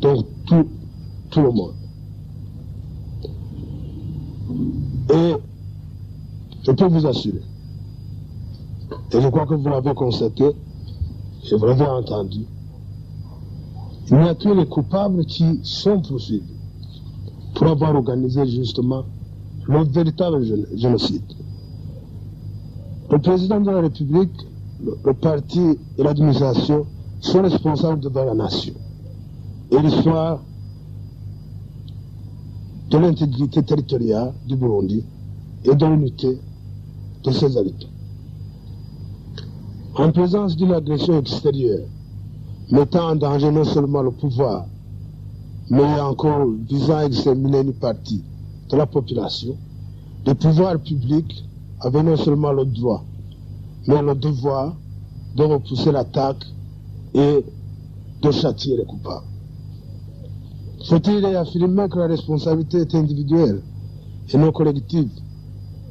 Donc 0.00 0.26
tout, 0.46 0.66
tout 1.30 1.40
le 1.42 1.50
monde. 1.50 1.74
Et 5.10 5.34
je 6.62 6.72
peux 6.72 6.86
vous 6.86 7.06
assurer, 7.06 7.42
et 9.12 9.20
je 9.20 9.28
crois 9.28 9.46
que 9.46 9.54
vous 9.54 9.68
l'avez 9.68 9.94
constaté, 9.94 10.44
et 10.44 11.54
vous 11.54 11.66
l'avez 11.66 11.84
entendu, 11.84 12.44
il 14.10 14.16
n'y 14.18 14.28
a 14.28 14.34
que 14.34 14.48
les 14.48 14.66
coupables 14.66 15.24
qui 15.26 15.60
sont 15.62 16.00
poursuivis 16.00 16.42
pour 17.54 17.66
avoir 17.68 17.94
organisé 17.94 18.46
justement 18.46 19.04
le 19.66 19.84
véritable 19.84 20.42
gén- 20.42 20.66
génocide. 20.76 21.22
Le 23.10 23.18
président 23.18 23.60
de 23.60 23.70
la 23.70 23.80
République, 23.80 24.32
le 25.04 25.12
parti 25.14 25.78
et 25.98 26.02
l'administration 26.02 26.86
sont 27.20 27.42
responsables 27.42 28.00
devant 28.00 28.24
la 28.24 28.34
nation. 28.34 28.74
Et 29.70 29.78
l'histoire 29.78 30.40
de 32.90 32.98
l'intégrité 32.98 33.62
territoriale 33.62 34.32
du 34.46 34.56
Burundi 34.56 35.04
et 35.64 35.74
de 35.74 35.86
l'unité 35.86 36.38
de 37.24 37.30
ses 37.30 37.56
habitants. 37.56 37.88
En 39.94 40.10
présence 40.12 40.56
d'une 40.56 40.72
agression 40.72 41.18
extérieure 41.18 41.86
mettant 42.70 43.10
en 43.10 43.16
danger 43.16 43.50
non 43.50 43.64
seulement 43.64 44.02
le 44.02 44.10
pouvoir, 44.10 44.66
mais 45.70 46.00
encore 46.00 46.46
visant 46.68 46.98
à 46.98 47.04
exterminer 47.04 47.60
une 47.60 47.72
partie 47.72 48.22
de 48.70 48.76
la 48.76 48.86
population, 48.86 49.56
les 50.26 50.34
pouvoirs 50.34 50.78
publics 50.78 51.44
avaient 51.80 52.02
non 52.02 52.16
seulement 52.16 52.52
le 52.52 52.64
droit, 52.64 53.04
mais 53.86 54.00
le 54.02 54.14
devoir 54.14 54.76
de 55.36 55.42
repousser 55.42 55.92
l'attaque 55.92 56.44
et 57.14 57.44
de 58.22 58.30
châtier 58.30 58.76
les 58.76 58.84
coupables. 58.84 59.26
Faut-il 60.88 61.24
affirmer 61.26 61.88
que 61.88 61.98
la 61.98 62.06
responsabilité 62.06 62.78
est 62.78 62.94
individuelle 62.94 63.62
et 64.32 64.36
non 64.36 64.52
collective? 64.52 65.10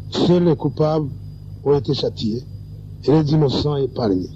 Seuls 0.09 0.45
les 0.45 0.55
coupables 0.55 1.09
ont 1.63 1.77
été 1.77 1.93
châtiés 1.93 2.43
et 3.03 3.11
les 3.11 3.31
innocents 3.31 3.75
épargnés. 3.75 4.29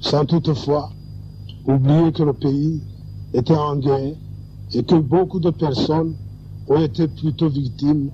Sans 0.00 0.24
toutefois 0.24 0.90
oublier 1.66 2.12
que 2.12 2.22
le 2.22 2.32
pays 2.32 2.82
était 3.32 3.54
en 3.54 3.76
guerre 3.76 4.14
et 4.72 4.82
que 4.82 4.94
beaucoup 4.94 5.40
de 5.40 5.50
personnes 5.50 6.14
ont 6.68 6.80
été 6.80 7.08
plutôt 7.08 7.48
victimes 7.48 8.10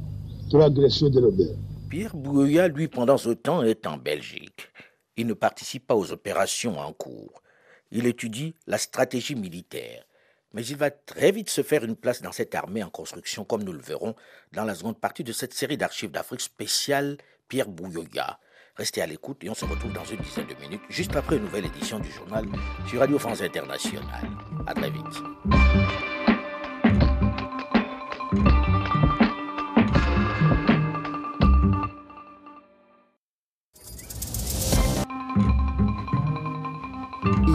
de 0.50 0.58
l'agression 0.58 1.08
des 1.08 1.20
rebelles. 1.20 1.58
Pierre 1.88 2.16
Bouya, 2.16 2.68
lui, 2.68 2.88
pendant 2.88 3.16
ce 3.16 3.30
temps, 3.30 3.62
est 3.62 3.86
en 3.86 3.96
Belgique. 3.96 4.68
Il 5.16 5.26
ne 5.26 5.34
participe 5.34 5.86
pas 5.86 5.96
aux 5.96 6.12
opérations 6.12 6.78
en 6.78 6.92
cours. 6.92 7.42
Il 7.90 8.06
étudie 8.06 8.54
la 8.66 8.78
stratégie 8.78 9.34
militaire. 9.34 10.04
Mais 10.52 10.66
il 10.66 10.76
va 10.76 10.90
très 10.90 11.30
vite 11.30 11.48
se 11.48 11.62
faire 11.62 11.84
une 11.84 11.96
place 11.96 12.22
dans 12.22 12.32
cette 12.32 12.54
armée 12.54 12.82
en 12.82 12.90
construction, 12.90 13.44
comme 13.44 13.62
nous 13.62 13.72
le 13.72 13.80
verrons 13.80 14.16
dans 14.52 14.64
la 14.64 14.74
seconde 14.74 14.98
partie 14.98 15.22
de 15.22 15.32
cette 15.32 15.54
série 15.54 15.76
d'archives 15.76 16.10
d'Afrique 16.10 16.40
spéciale 16.40 17.18
Pierre 17.48 17.68
Bouyoya. 17.68 18.40
Restez 18.76 19.02
à 19.02 19.06
l'écoute 19.06 19.44
et 19.44 19.50
on 19.50 19.54
se 19.54 19.64
retrouve 19.64 19.92
dans 19.92 20.04
une 20.04 20.20
dizaine 20.20 20.46
de 20.46 20.54
minutes, 20.54 20.82
juste 20.88 21.14
après 21.14 21.36
une 21.36 21.44
nouvelle 21.44 21.66
édition 21.66 21.98
du 21.98 22.10
journal 22.10 22.46
sur 22.88 23.00
Radio 23.00 23.18
France 23.18 23.42
Internationale. 23.42 24.30
À 24.66 24.74
très 24.74 24.90
vite. 24.90 26.29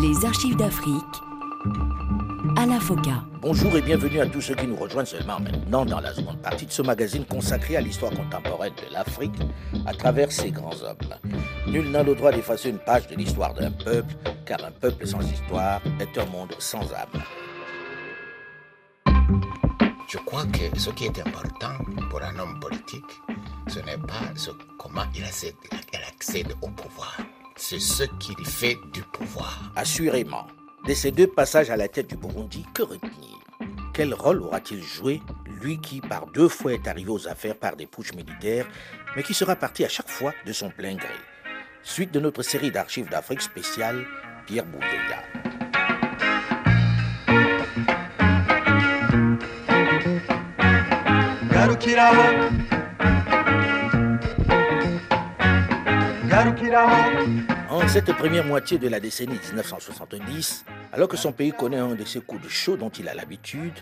Les 0.01 0.25
archives 0.25 0.55
d'Afrique 0.55 1.03
à 2.57 2.65
la 2.65 2.79
FOCA. 2.79 3.23
Bonjour 3.41 3.75
et 3.77 3.81
bienvenue 3.81 4.19
à 4.21 4.25
tous 4.27 4.41
ceux 4.41 4.55
qui 4.55 4.67
nous 4.67 4.75
rejoignent 4.75 5.05
seulement 5.05 5.39
maintenant 5.39 5.85
dans 5.85 5.99
la 5.99 6.13
seconde 6.13 6.41
partie 6.41 6.65
de 6.65 6.71
ce 6.71 6.81
magazine 6.81 7.25
consacré 7.25 7.75
à 7.77 7.81
l'histoire 7.81 8.11
contemporaine 8.11 8.73
de 8.75 8.93
l'Afrique 8.93 9.35
à 9.85 9.93
travers 9.93 10.31
ses 10.31 10.51
grands 10.51 10.75
hommes. 10.83 11.31
Nul 11.67 11.89
n'a 11.91 12.03
le 12.03 12.15
droit 12.15 12.31
d'effacer 12.31 12.69
une 12.69 12.79
page 12.79 13.07
de 13.07 13.15
l'histoire 13.15 13.53
d'un 13.53 13.71
peuple, 13.71 14.13
car 14.45 14.63
un 14.63 14.71
peuple 14.71 15.05
sans 15.05 15.21
histoire 15.21 15.81
est 15.99 16.17
un 16.17 16.25
monde 16.25 16.53
sans 16.59 16.81
âme. 16.93 17.21
Je 20.07 20.17
crois 20.19 20.45
que 20.45 20.79
ce 20.79 20.89
qui 20.91 21.05
est 21.05 21.19
important 21.19 21.73
pour 22.09 22.21
un 22.21 22.37
homme 22.39 22.59
politique, 22.59 23.03
ce 23.67 23.79
n'est 23.79 23.97
pas 23.97 24.31
ce- 24.35 24.51
comment 24.77 25.03
il 25.15 25.23
accède, 25.23 25.55
il 25.71 25.97
accède 26.07 26.53
au 26.61 26.69
pouvoir. 26.69 27.17
C'est 27.55 27.79
ce 27.79 28.03
qui 28.19 28.35
fait 28.43 28.77
du 28.93 29.01
pouvoir. 29.01 29.71
Assurément. 29.75 30.47
De 30.87 30.93
ces 30.93 31.11
deux 31.11 31.27
passages 31.27 31.69
à 31.69 31.77
la 31.77 31.87
tête 31.87 32.07
du 32.07 32.15
Burundi, 32.15 32.65
que 32.73 32.83
retenir? 32.83 33.39
Quel 33.93 34.13
rôle 34.13 34.41
aura-t-il 34.41 34.83
joué, 34.83 35.21
lui 35.61 35.79
qui 35.79 36.01
par 36.01 36.27
deux 36.27 36.49
fois 36.49 36.73
est 36.73 36.87
arrivé 36.87 37.09
aux 37.09 37.27
affaires 37.27 37.55
par 37.55 37.75
des 37.75 37.87
putschs 37.87 38.13
militaires, 38.13 38.67
mais 39.15 39.23
qui 39.23 39.33
sera 39.33 39.55
parti 39.55 39.85
à 39.85 39.89
chaque 39.89 40.09
fois 40.09 40.33
de 40.45 40.53
son 40.53 40.69
plein 40.69 40.95
gré? 40.95 41.07
Suite 41.83 42.11
de 42.11 42.19
notre 42.19 42.43
série 42.43 42.71
d'archives 42.71 43.09
d'Afrique 43.09 43.41
spéciale, 43.41 44.05
Pierre 44.45 44.65
Bouveya. 44.65 45.23
En 57.71 57.87
cette 57.87 58.13
première 58.13 58.45
moitié 58.45 58.77
de 58.77 58.87
la 58.87 58.99
décennie 58.99 59.39
1970, 59.47 60.65
alors 60.93 61.07
que 61.07 61.17
son 61.17 61.31
pays 61.31 61.51
connaît 61.51 61.77
un 61.77 61.95
de 61.95 62.05
ces 62.05 62.21
coups 62.21 62.43
de 62.43 62.49
chaud 62.49 62.77
dont 62.77 62.89
il 62.89 63.09
a 63.09 63.15
l'habitude, 63.15 63.73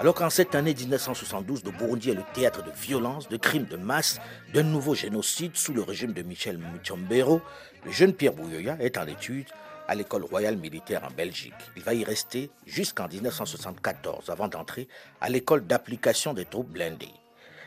alors 0.00 0.14
qu'en 0.14 0.30
cette 0.30 0.54
année 0.54 0.74
1972, 0.74 1.62
le 1.64 1.72
Burundi 1.72 2.10
est 2.10 2.14
le 2.14 2.24
théâtre 2.32 2.62
de 2.64 2.70
violences, 2.70 3.28
de 3.28 3.36
crimes 3.36 3.66
de 3.66 3.76
masse, 3.76 4.18
d'un 4.54 4.62
nouveau 4.62 4.94
génocide 4.94 5.56
sous 5.56 5.74
le 5.74 5.82
régime 5.82 6.14
de 6.14 6.22
Michel 6.22 6.58
Muchombero, 6.58 7.42
le 7.84 7.92
jeune 7.92 8.14
Pierre 8.14 8.32
Bouyoya 8.32 8.78
est 8.80 8.96
en 8.96 9.06
études 9.06 9.48
à 9.86 9.94
l'école 9.94 10.24
royale 10.24 10.56
militaire 10.56 11.04
en 11.04 11.14
Belgique. 11.14 11.52
Il 11.76 11.82
va 11.82 11.92
y 11.92 12.02
rester 12.02 12.50
jusqu'en 12.66 13.08
1974 13.08 14.30
avant 14.30 14.48
d'entrer 14.48 14.88
à 15.20 15.28
l'école 15.28 15.66
d'application 15.66 16.32
des 16.32 16.46
troupes 16.46 16.70
blindées. 16.70 17.12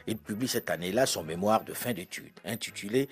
Il 0.09 0.17
publie 0.17 0.47
cette 0.47 0.71
année-là 0.71 1.05
son 1.05 1.23
mémoire 1.23 1.63
de 1.63 1.75
fin 1.75 1.93
d'études, 1.93 2.39
intitulé 2.43 3.09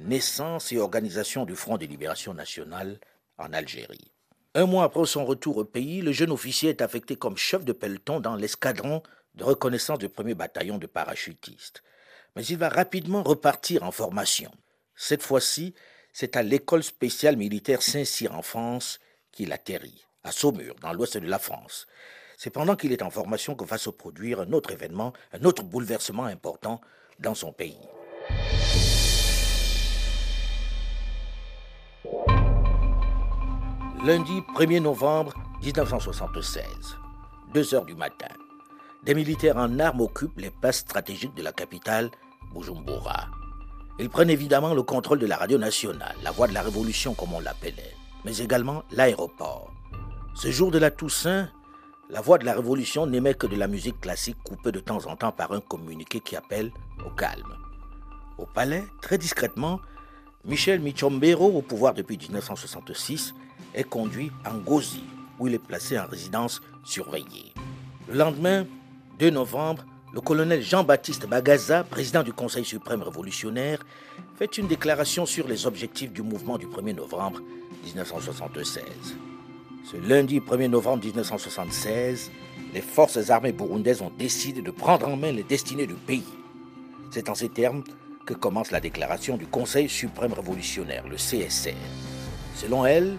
Naissance 0.00 0.72
et 0.72 0.78
organisation 0.78 1.44
du 1.44 1.54
Front 1.54 1.78
de 1.78 1.86
libération 1.86 2.34
nationale 2.34 2.98
en 3.38 3.52
Algérie. 3.52 4.10
Un 4.56 4.66
mois 4.66 4.82
après 4.82 5.06
son 5.06 5.24
retour 5.24 5.58
au 5.58 5.64
pays, 5.64 6.02
le 6.02 6.10
jeune 6.10 6.32
officier 6.32 6.70
est 6.70 6.82
affecté 6.82 7.14
comme 7.14 7.36
chef 7.36 7.64
de 7.64 7.72
peloton 7.72 8.18
dans 8.18 8.34
l'escadron 8.34 9.00
de 9.36 9.44
reconnaissance 9.44 10.00
du 10.00 10.08
premier 10.08 10.34
bataillon 10.34 10.78
de 10.78 10.88
parachutistes. 10.88 11.84
Mais 12.34 12.44
il 12.44 12.58
va 12.58 12.68
rapidement 12.68 13.22
repartir 13.22 13.84
en 13.84 13.92
formation. 13.92 14.50
Cette 14.96 15.22
fois-ci, 15.22 15.72
c'est 16.12 16.36
à 16.36 16.42
l'école 16.42 16.82
spéciale 16.82 17.36
militaire 17.36 17.80
Saint-Cyr 17.80 18.34
en 18.34 18.42
France 18.42 18.98
qu'il 19.30 19.52
atterrit, 19.52 20.04
à 20.24 20.32
Saumur, 20.32 20.74
dans 20.80 20.92
l'ouest 20.92 21.16
de 21.16 21.28
la 21.28 21.38
France. 21.38 21.86
C'est 22.42 22.48
pendant 22.48 22.74
qu'il 22.74 22.90
est 22.92 23.02
en 23.02 23.10
formation 23.10 23.54
que 23.54 23.66
va 23.66 23.76
se 23.76 23.90
produire 23.90 24.40
un 24.40 24.50
autre 24.54 24.70
événement, 24.70 25.12
un 25.38 25.44
autre 25.44 25.62
bouleversement 25.62 26.24
important 26.24 26.80
dans 27.18 27.34
son 27.34 27.52
pays. 27.52 27.76
Lundi 34.02 34.40
1er 34.56 34.80
novembre 34.80 35.34
1976, 35.62 36.64
2 37.52 37.74
heures 37.74 37.84
du 37.84 37.94
matin, 37.94 38.34
des 39.02 39.12
militaires 39.12 39.58
en 39.58 39.78
armes 39.78 40.00
occupent 40.00 40.38
les 40.38 40.50
places 40.50 40.78
stratégiques 40.78 41.34
de 41.34 41.42
la 41.42 41.52
capitale, 41.52 42.10
Bujumbura. 42.54 43.28
Ils 43.98 44.08
prennent 44.08 44.30
évidemment 44.30 44.72
le 44.72 44.82
contrôle 44.82 45.18
de 45.18 45.26
la 45.26 45.36
radio 45.36 45.58
nationale, 45.58 46.16
la 46.22 46.30
voix 46.30 46.48
de 46.48 46.54
la 46.54 46.62
révolution 46.62 47.12
comme 47.12 47.34
on 47.34 47.40
l'appelait, 47.40 47.94
mais 48.24 48.38
également 48.38 48.82
l'aéroport. 48.92 49.70
Ce 50.34 50.50
jour 50.50 50.70
de 50.70 50.78
la 50.78 50.90
Toussaint, 50.90 51.50
la 52.10 52.20
voix 52.20 52.38
de 52.38 52.44
la 52.44 52.54
révolution 52.54 53.06
n'émet 53.06 53.34
que 53.34 53.46
de 53.46 53.56
la 53.56 53.68
musique 53.68 54.00
classique 54.00 54.42
coupée 54.42 54.72
de 54.72 54.80
temps 54.80 55.06
en 55.06 55.16
temps 55.16 55.32
par 55.32 55.52
un 55.52 55.60
communiqué 55.60 56.20
qui 56.20 56.34
appelle 56.34 56.72
au 57.06 57.10
calme. 57.10 57.56
Au 58.36 58.46
palais, 58.46 58.84
très 59.00 59.16
discrètement, 59.16 59.80
Michel 60.44 60.80
Michombero, 60.80 61.46
au 61.46 61.62
pouvoir 61.62 61.94
depuis 61.94 62.18
1966, 62.18 63.34
est 63.74 63.84
conduit 63.84 64.32
en 64.44 64.58
Gozi, 64.58 65.04
où 65.38 65.46
il 65.46 65.54
est 65.54 65.58
placé 65.58 65.98
en 65.98 66.06
résidence 66.06 66.60
surveillée. 66.84 67.52
Le 68.08 68.14
lendemain, 68.14 68.66
2 69.18 69.30
novembre, 69.30 69.84
le 70.12 70.20
colonel 70.20 70.62
Jean-Baptiste 70.62 71.28
Bagaza, 71.28 71.84
président 71.84 72.24
du 72.24 72.32
Conseil 72.32 72.64
suprême 72.64 73.02
révolutionnaire, 73.02 73.84
fait 74.36 74.58
une 74.58 74.66
déclaration 74.66 75.26
sur 75.26 75.46
les 75.46 75.66
objectifs 75.66 76.12
du 76.12 76.22
mouvement 76.22 76.58
du 76.58 76.66
1er 76.66 76.96
novembre 76.96 77.40
1976. 77.84 78.82
Ce 79.90 79.96
lundi 79.96 80.38
1er 80.38 80.68
novembre 80.68 81.04
1976, 81.04 82.30
les 82.72 82.80
forces 82.80 83.28
armées 83.28 83.50
burundaises 83.50 84.02
ont 84.02 84.12
décidé 84.16 84.62
de 84.62 84.70
prendre 84.70 85.08
en 85.08 85.16
main 85.16 85.32
les 85.32 85.42
destinées 85.42 85.88
du 85.88 85.94
pays. 85.94 86.22
C'est 87.10 87.28
en 87.28 87.34
ces 87.34 87.48
termes 87.48 87.82
que 88.24 88.32
commence 88.32 88.70
la 88.70 88.78
déclaration 88.78 89.36
du 89.36 89.48
Conseil 89.48 89.88
suprême 89.88 90.32
révolutionnaire, 90.32 91.08
le 91.08 91.16
CSR. 91.16 91.74
Selon 92.54 92.86
elle, 92.86 93.16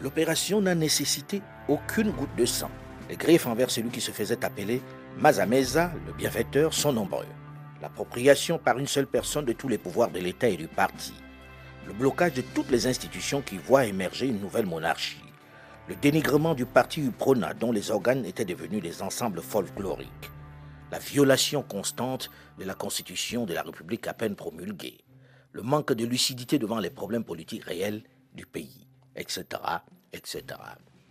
l'opération 0.00 0.60
n'a 0.60 0.76
nécessité 0.76 1.42
aucune 1.66 2.12
goutte 2.12 2.36
de 2.36 2.44
sang. 2.44 2.70
Les 3.10 3.16
griffes 3.16 3.48
envers 3.48 3.72
celui 3.72 3.90
qui 3.90 4.00
se 4.00 4.12
faisait 4.12 4.44
appeler 4.44 4.80
Mazameza, 5.18 5.90
le 6.06 6.12
bienfaiteur, 6.12 6.72
sont 6.72 6.92
nombreux. 6.92 7.26
L'appropriation 7.80 8.58
par 8.58 8.78
une 8.78 8.86
seule 8.86 9.08
personne 9.08 9.44
de 9.44 9.54
tous 9.54 9.66
les 9.66 9.78
pouvoirs 9.78 10.12
de 10.12 10.20
l'État 10.20 10.48
et 10.48 10.56
du 10.56 10.68
parti. 10.68 11.14
Le 11.84 11.92
blocage 11.92 12.34
de 12.34 12.42
toutes 12.54 12.70
les 12.70 12.86
institutions 12.86 13.42
qui 13.42 13.58
voient 13.58 13.86
émerger 13.86 14.28
une 14.28 14.40
nouvelle 14.40 14.66
monarchie 14.66 15.21
le 15.92 15.96
dénigrement 16.00 16.54
du 16.54 16.64
parti 16.64 17.02
UPRONA 17.02 17.52
dont 17.52 17.70
les 17.70 17.90
organes 17.90 18.24
étaient 18.24 18.46
devenus 18.46 18.80
des 18.80 19.02
ensembles 19.02 19.42
folkloriques, 19.42 20.30
la 20.90 20.98
violation 20.98 21.62
constante 21.62 22.30
de 22.58 22.64
la 22.64 22.72
Constitution 22.72 23.44
de 23.44 23.52
la 23.52 23.60
République 23.60 24.06
à 24.06 24.14
peine 24.14 24.34
promulguée, 24.34 25.04
le 25.52 25.60
manque 25.60 25.92
de 25.92 26.06
lucidité 26.06 26.58
devant 26.58 26.78
les 26.78 26.88
problèmes 26.88 27.24
politiques 27.24 27.64
réels 27.64 28.04
du 28.32 28.46
pays, 28.46 28.88
etc., 29.16 29.44
etc. 30.14 30.42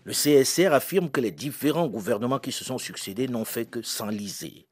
Le 0.04 0.14
CSR 0.14 0.74
affirme 0.74 1.12
que 1.12 1.22
les 1.22 1.32
différents 1.32 1.88
gouvernements 1.88 2.40
qui 2.40 2.52
se 2.52 2.64
sont 2.64 2.80
succédés 2.80 3.28
n'ont 3.28 3.46
fait 3.46 3.68
que 3.68 3.84
s'enliser. 3.84 4.68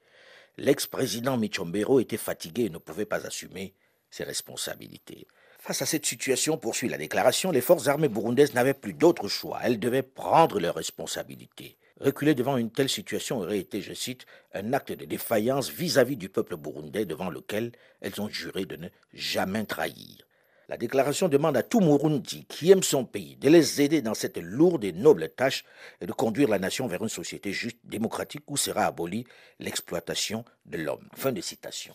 L'ex-président 0.58 1.38
Michombero 1.38 2.00
était 2.00 2.17
fatigué 2.17 2.63
et 2.63 2.69
ne 2.72 2.80
pouvait 2.80 3.06
pas 3.06 3.28
assumer 3.28 3.76
ses 4.10 4.24
responsabilités. 4.24 5.28
Face 5.60 5.82
à 5.82 5.86
cette 5.86 6.06
situation, 6.06 6.58
poursuit 6.58 6.88
la 6.88 6.98
déclaration, 6.98 7.52
les 7.52 7.60
forces 7.60 7.89
armées 7.89 8.08
burundaises 8.08 8.54
n'avaient 8.54 8.74
plus 8.74 8.93
d'autre 8.93 9.28
choix. 9.28 9.60
Elles 9.62 9.78
devaient 9.78 10.04
prendre 10.04 10.58
leurs 10.58 10.76
responsabilités. 10.76 11.78
Reculer 12.00 12.34
devant 12.34 12.56
une 12.56 12.72
telle 12.72 12.88
situation 12.88 13.39
aurait 13.39 13.60
été, 13.60 13.82
je 13.82 13.93
cite, 13.93 14.26
un 14.54 14.72
acte 14.72 14.93
de 14.93 15.04
défaillance 15.04 15.69
vis-à-vis 15.69 16.15
du 16.15 16.30
peuple 16.30 16.56
burundais 16.56 17.06
devant 17.06 17.30
lequel 17.30 17.74
elles 18.00 18.22
ont 18.22 18.30
juré 18.30 18.65
de 18.65 18.78
ne 18.78 18.88
jamais 19.13 19.65
trahir. 19.65 20.26
La 20.69 20.78
déclaration 20.78 21.28
demande 21.28 21.58
à 21.58 21.63
tout 21.63 21.82
Murundi 21.82 22.45
qui 22.45 22.72
aime 22.72 22.84
son 22.84 23.04
pays 23.04 23.36
de 23.36 23.50
les 23.50 23.82
aider 23.82 24.02
dans 24.02 24.13
cette 24.13 24.38
lourde 24.38 24.86
et 24.86 24.93
noble 24.93 25.28
tâche 25.28 25.65
et 26.00 26.06
de 26.06 26.13
conduire 26.13 26.48
la 26.48 26.60
nation 26.60 26.88
vers 26.88 27.04
une 27.04 27.10
société 27.10 27.52
juste, 27.52 27.80
démocratique 27.84 28.50
où 28.50 28.56
sera 28.56 28.86
abolie 28.86 29.26
l'exploitation 29.60 30.45
de 30.65 30.78
l'homme. 30.78 31.10
Fin 31.15 31.34
de 31.34 31.41
citation. 31.41 31.93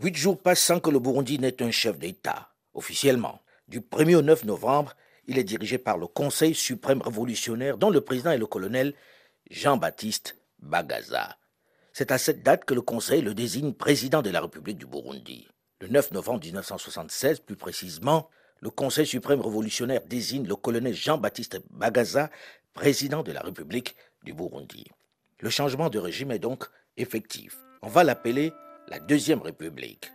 Huit 0.00 0.14
jours 0.16 0.38
passent 0.38 0.60
sans 0.60 0.78
que 0.78 0.90
le 0.90 1.00
Burundi 1.00 1.40
n'ait 1.40 1.60
un 1.60 1.72
chef 1.72 1.98
d'État 1.98 2.53
officiellement. 2.74 3.40
Du 3.68 3.80
1er 3.80 4.16
au 4.16 4.22
9 4.22 4.44
novembre, 4.44 4.94
il 5.26 5.38
est 5.38 5.44
dirigé 5.44 5.78
par 5.78 5.96
le 5.96 6.06
Conseil 6.06 6.54
suprême 6.54 7.00
révolutionnaire 7.00 7.78
dont 7.78 7.90
le 7.90 8.00
président 8.02 8.30
est 8.30 8.38
le 8.38 8.46
colonel 8.46 8.94
Jean-Baptiste 9.50 10.36
Bagaza. 10.58 11.36
C'est 11.92 12.10
à 12.10 12.18
cette 12.18 12.42
date 12.42 12.64
que 12.64 12.74
le 12.74 12.82
Conseil 12.82 13.22
le 13.22 13.34
désigne 13.34 13.72
président 13.72 14.20
de 14.20 14.30
la 14.30 14.40
République 14.40 14.78
du 14.78 14.86
Burundi. 14.86 15.46
Le 15.80 15.88
9 15.88 16.12
novembre 16.12 16.44
1976, 16.44 17.40
plus 17.40 17.56
précisément, 17.56 18.28
le 18.60 18.70
Conseil 18.70 19.06
suprême 19.06 19.40
révolutionnaire 19.40 20.02
désigne 20.06 20.46
le 20.46 20.56
colonel 20.56 20.94
Jean-Baptiste 20.94 21.60
Bagaza 21.70 22.30
président 22.72 23.22
de 23.22 23.32
la 23.32 23.40
République 23.40 23.94
du 24.24 24.32
Burundi. 24.32 24.86
Le 25.40 25.50
changement 25.50 25.90
de 25.90 25.98
régime 25.98 26.32
est 26.32 26.38
donc 26.38 26.64
effectif. 26.96 27.56
On 27.82 27.88
va 27.88 28.04
l'appeler 28.04 28.52
la 28.88 28.98
Deuxième 28.98 29.42
République. 29.42 30.10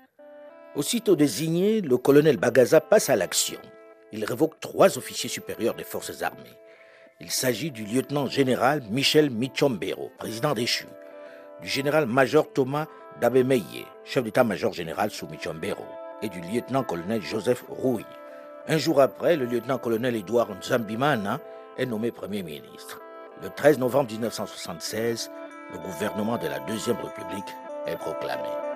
Aussitôt 0.76 1.16
désigné, 1.16 1.82
le 1.82 1.98
colonel 1.98 2.38
Bagaza 2.38 2.80
passe 2.80 3.10
à 3.10 3.16
l'action. 3.16 3.60
Il 4.12 4.24
révoque 4.24 4.60
trois 4.60 5.00
officiers 5.00 5.30
supérieurs 5.30 5.74
des 5.74 5.84
forces 5.84 6.22
armées. 6.22 6.58
Il 7.20 7.32
s'agit 7.32 7.72
du 7.72 7.86
lieutenant-général 7.86 8.84
Michel 8.90 9.32
Michombero, 9.32 10.12
président 10.20 10.54
déchu, 10.54 10.86
du 11.62 11.68
général-major 11.68 12.54
Thomas 12.54 12.86
Dabemeye, 13.20 13.86
chef 14.06 14.24
d'état-major 14.24 14.72
général 14.72 15.10
sous 15.10 15.28
Michombero, 15.28 15.84
et 16.22 16.30
du 16.30 16.40
lieutenant-colonel 16.40 17.24
Joseph 17.24 17.64
Rouy. 17.68 18.06
Un 18.68 18.78
jour 18.78 19.02
après, 19.02 19.38
le 19.38 19.46
lieutenant-colonel 19.46 20.16
Edouard 20.16 20.50
Nzambimana 20.56 21.40
est 21.78 21.88
nommé 21.88 22.12
Premier 22.12 22.44
ministre. 22.44 23.02
Le 23.42 23.50
13 23.50 23.80
novembre 23.80 24.12
1976, 24.12 25.32
le 25.74 25.80
gouvernement 25.80 26.38
de 26.38 26.48
la 26.48 26.60
Deuxième 26.60 26.98
République 26.98 27.56
est 27.88 27.98
proclamé. 27.98 28.69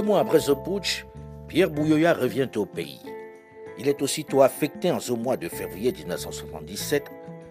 Deux 0.00 0.06
mois 0.06 0.20
après 0.20 0.40
ce 0.40 0.52
putsch, 0.52 1.04
Pierre 1.46 1.68
Bouyoya 1.68 2.14
revient 2.14 2.48
au 2.56 2.64
pays. 2.64 3.02
Il 3.78 3.86
est 3.86 4.00
aussitôt 4.00 4.40
affecté 4.40 4.90
en 4.90 4.98
ce 4.98 5.12
mois 5.12 5.36
de 5.36 5.46
février 5.46 5.92
1977 5.92 7.04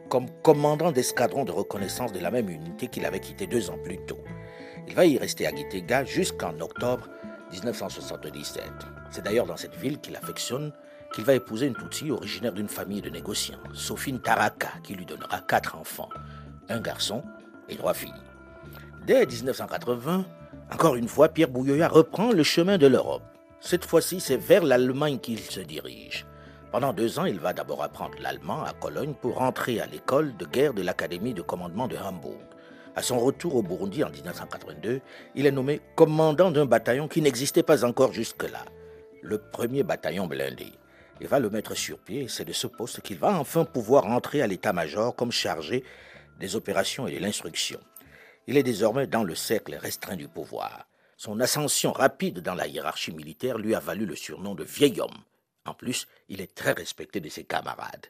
comme 0.09 0.25
commandant 0.41 0.91
d'escadron 0.91 1.45
de 1.45 1.51
reconnaissance 1.51 2.11
de 2.11 2.17
la 2.17 2.31
même 2.31 2.49
unité 2.49 2.87
qu'il 2.87 3.05
avait 3.05 3.19
quitté 3.19 3.45
deux 3.45 3.69
ans 3.69 3.77
plus 3.83 3.99
tôt. 4.07 4.17
Il 4.87 4.95
va 4.95 5.05
y 5.05 5.19
rester 5.19 5.45
à 5.45 5.55
Gitega 5.55 6.05
jusqu'en 6.05 6.59
octobre 6.59 7.07
1977. 7.51 8.63
C'est 9.11 9.23
d'ailleurs 9.23 9.45
dans 9.45 9.57
cette 9.57 9.75
ville 9.75 9.99
qu'il 9.99 10.15
affectionne 10.15 10.73
qu'il 11.13 11.25
va 11.25 11.35
épouser 11.35 11.67
une 11.67 11.75
Tutsi 11.75 12.09
originaire 12.09 12.53
d'une 12.53 12.67
famille 12.67 13.01
de 13.01 13.11
négociants, 13.11 13.59
Sophine 13.75 14.21
Taraka, 14.21 14.69
qui 14.83 14.95
lui 14.95 15.05
donnera 15.05 15.41
quatre 15.41 15.77
enfants, 15.77 16.09
un 16.67 16.81
garçon 16.81 17.21
et 17.67 17.75
trois 17.75 17.93
filles. 17.93 18.09
Dès 19.05 19.27
1980, 19.27 20.25
encore 20.71 20.95
une 20.95 21.07
fois, 21.07 21.29
Pierre 21.29 21.49
Bouyoya 21.49 21.87
reprend 21.87 22.31
le 22.31 22.43
chemin 22.43 22.77
de 22.77 22.85
l'Europe. 22.85 23.23
Cette 23.59 23.85
fois-ci, 23.85 24.19
c'est 24.19 24.37
vers 24.37 24.63
l'Allemagne 24.63 25.19
qu'il 25.19 25.39
se 25.39 25.59
dirige. 25.59 26.25
Pendant 26.71 26.93
deux 26.93 27.17
ans, 27.17 27.25
il 27.25 27.39
va 27.39 27.53
d'abord 27.53 27.83
apprendre 27.83 28.15
l'allemand 28.21 28.63
à 28.63 28.73
Cologne 28.73 29.15
pour 29.19 29.41
entrer 29.41 29.81
à 29.81 29.87
l'école 29.87 30.37
de 30.37 30.45
guerre 30.45 30.75
de 30.75 30.83
l'Académie 30.83 31.33
de 31.33 31.41
commandement 31.41 31.87
de 31.87 31.97
Hambourg. 31.97 32.39
À 32.95 33.01
son 33.01 33.19
retour 33.19 33.55
au 33.55 33.63
Burundi 33.63 34.03
en 34.03 34.11
1982, 34.11 35.01
il 35.33 35.45
est 35.47 35.51
nommé 35.51 35.81
commandant 35.95 36.51
d'un 36.51 36.65
bataillon 36.65 37.07
qui 37.07 37.21
n'existait 37.21 37.63
pas 37.63 37.83
encore 37.83 38.13
jusque-là, 38.13 38.65
le 39.23 39.39
premier 39.39 39.81
bataillon 39.81 40.27
blindé. 40.27 40.67
Il 41.19 41.27
va 41.27 41.39
le 41.39 41.49
mettre 41.49 41.75
sur 41.75 41.97
pied 41.97 42.23
et 42.23 42.27
c'est 42.27 42.45
de 42.45 42.53
ce 42.53 42.67
poste 42.67 43.01
qu'il 43.01 43.17
va 43.17 43.39
enfin 43.39 43.65
pouvoir 43.65 44.05
entrer 44.05 44.41
à 44.43 44.47
l'état-major 44.47 45.15
comme 45.15 45.31
chargé 45.31 45.83
des 46.39 46.55
opérations 46.55 47.07
et 47.07 47.15
de 47.15 47.19
l'instruction. 47.19 47.79
Il 48.49 48.57
est 48.57 48.63
désormais 48.63 49.05
dans 49.05 49.23
le 49.23 49.35
cercle 49.35 49.75
restreint 49.75 50.15
du 50.15 50.27
pouvoir. 50.27 50.87
Son 51.17 51.39
ascension 51.39 51.91
rapide 51.91 52.39
dans 52.39 52.55
la 52.55 52.65
hiérarchie 52.65 53.11
militaire 53.11 53.59
lui 53.59 53.75
a 53.75 53.79
valu 53.79 54.07
le 54.07 54.15
surnom 54.15 54.55
de 54.55 54.63
vieil 54.63 54.99
homme. 54.99 55.23
En 55.65 55.75
plus, 55.75 56.07
il 56.29 56.41
est 56.41 56.55
très 56.55 56.71
respecté 56.71 57.19
de 57.19 57.29
ses 57.29 57.43
camarades. 57.43 58.07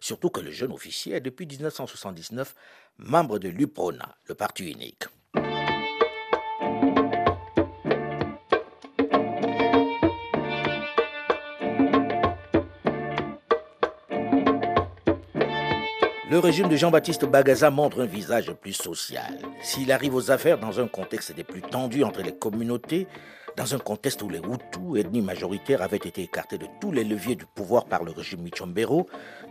Surtout 0.00 0.28
que 0.28 0.40
le 0.40 0.50
jeune 0.50 0.72
officier 0.72 1.14
est 1.14 1.20
depuis 1.20 1.46
1979 1.46 2.56
membre 2.98 3.38
de 3.38 3.48
l'UPRONA, 3.48 4.16
le 4.24 4.34
parti 4.34 4.72
unique. 4.72 5.04
Le 16.36 16.40
régime 16.40 16.68
de 16.68 16.76
Jean-Baptiste 16.76 17.24
Bagaza 17.24 17.70
montre 17.70 18.02
un 18.02 18.04
visage 18.04 18.52
plus 18.52 18.74
social. 18.74 19.38
S'il 19.62 19.90
arrive 19.90 20.14
aux 20.14 20.30
affaires 20.30 20.58
dans 20.58 20.78
un 20.80 20.86
contexte 20.86 21.34
des 21.34 21.44
plus 21.44 21.62
tendus 21.62 22.04
entre 22.04 22.20
les 22.20 22.36
communautés, 22.36 23.06
dans 23.56 23.74
un 23.74 23.78
contexte 23.78 24.20
où 24.20 24.28
les 24.28 24.40
Hutus, 24.40 24.98
ethnie 24.98 25.22
majoritaire, 25.22 25.80
avaient 25.80 25.96
été 25.96 26.24
écartés 26.24 26.58
de 26.58 26.66
tous 26.78 26.92
les 26.92 27.04
leviers 27.04 27.36
du 27.36 27.46
pouvoir 27.46 27.86
par 27.86 28.04
le 28.04 28.12
régime 28.12 28.42
Michombero, 28.42 29.06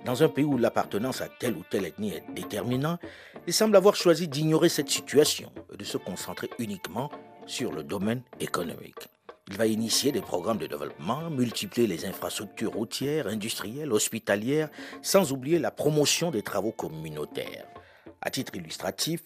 dans 0.05 0.21
un 0.21 0.29
pays 0.29 0.45
où 0.45 0.59
l'appartenance 0.59 1.21
à 1.21 1.27
telle 1.27 1.55
ou 1.55 1.63
telle 1.67 1.85
ethnie 1.85 2.13
est 2.13 2.23
déterminante, 2.35 2.99
il 3.47 3.53
semble 3.53 3.77
avoir 3.77 3.95
choisi 3.95 4.27
d'ignorer 4.27 4.69
cette 4.69 4.91
situation 4.91 5.51
et 5.73 5.77
de 5.77 5.83
se 5.83 5.97
concentrer 5.97 6.51
uniquement 6.59 7.09
sur 7.47 7.71
le 7.71 7.81
domaine 7.81 8.21
économique. 8.39 9.09
Il 9.47 9.57
va 9.57 9.67
initier 9.67 10.11
des 10.11 10.21
programmes 10.21 10.57
de 10.57 10.65
développement, 10.65 11.29
multiplier 11.29 11.87
les 11.87 12.05
infrastructures 12.05 12.73
routières, 12.73 13.27
industrielles, 13.27 13.93
hospitalières, 13.93 14.69
sans 15.03 15.31
oublier 15.31 15.59
la 15.59 15.69
promotion 15.69 16.31
des 16.31 16.41
travaux 16.41 16.71
communautaires. 16.71 17.67
À 18.21 18.31
titre 18.31 18.55
illustratif, 18.55 19.21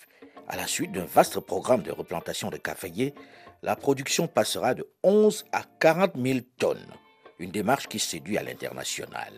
à 0.50 0.58
la 0.58 0.68
suite 0.68 0.92
d'un 0.92 1.06
vaste 1.06 1.40
programme 1.40 1.84
de 1.84 1.92
replantation 1.92 2.50
de 2.50 2.58
caféiers, 2.58 3.14
la 3.62 3.78
production 3.78 4.28
passera 4.28 4.74
de 4.74 4.86
11 5.04 5.46
à 5.54 5.64
40 5.80 6.12
000 6.22 6.40
tonnes, 6.58 6.94
une 7.40 7.52
démarche 7.52 7.88
qui 7.88 8.00
séduit 8.00 8.38
à 8.38 8.44
l'international. 8.44 9.34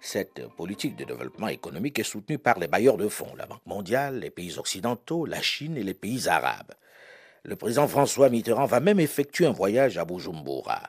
Cette 0.00 0.48
politique 0.56 0.96
de 0.96 1.04
développement 1.04 1.48
économique 1.48 2.00
est 2.00 2.04
soutenue 2.04 2.38
par 2.38 2.58
les 2.58 2.68
bailleurs 2.68 2.96
de 2.96 3.08
fonds, 3.08 3.34
la 3.36 3.46
Banque 3.46 3.64
mondiale, 3.66 4.18
les 4.18 4.30
pays 4.30 4.58
occidentaux, 4.58 5.24
la 5.24 5.40
Chine 5.40 5.76
et 5.76 5.84
les 5.84 5.94
pays 5.94 6.28
arabes. 6.28 6.72
Le 7.48 7.54
président 7.54 7.86
François 7.86 8.28
Mitterrand 8.28 8.66
va 8.66 8.80
même 8.80 8.98
effectuer 8.98 9.46
un 9.46 9.52
voyage 9.52 9.98
à 9.98 10.04
Bujumbura, 10.04 10.80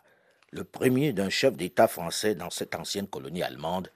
le 0.49 0.63
premier 0.63 1.13
d'un 1.13 1.29
chef 1.29 1.55
d'État 1.55 1.87
français 1.87 2.33
dans 2.33 2.49
cette 2.49 2.73
ancienne 2.73 3.05
colonie 3.05 3.43
allemande, 3.43 3.89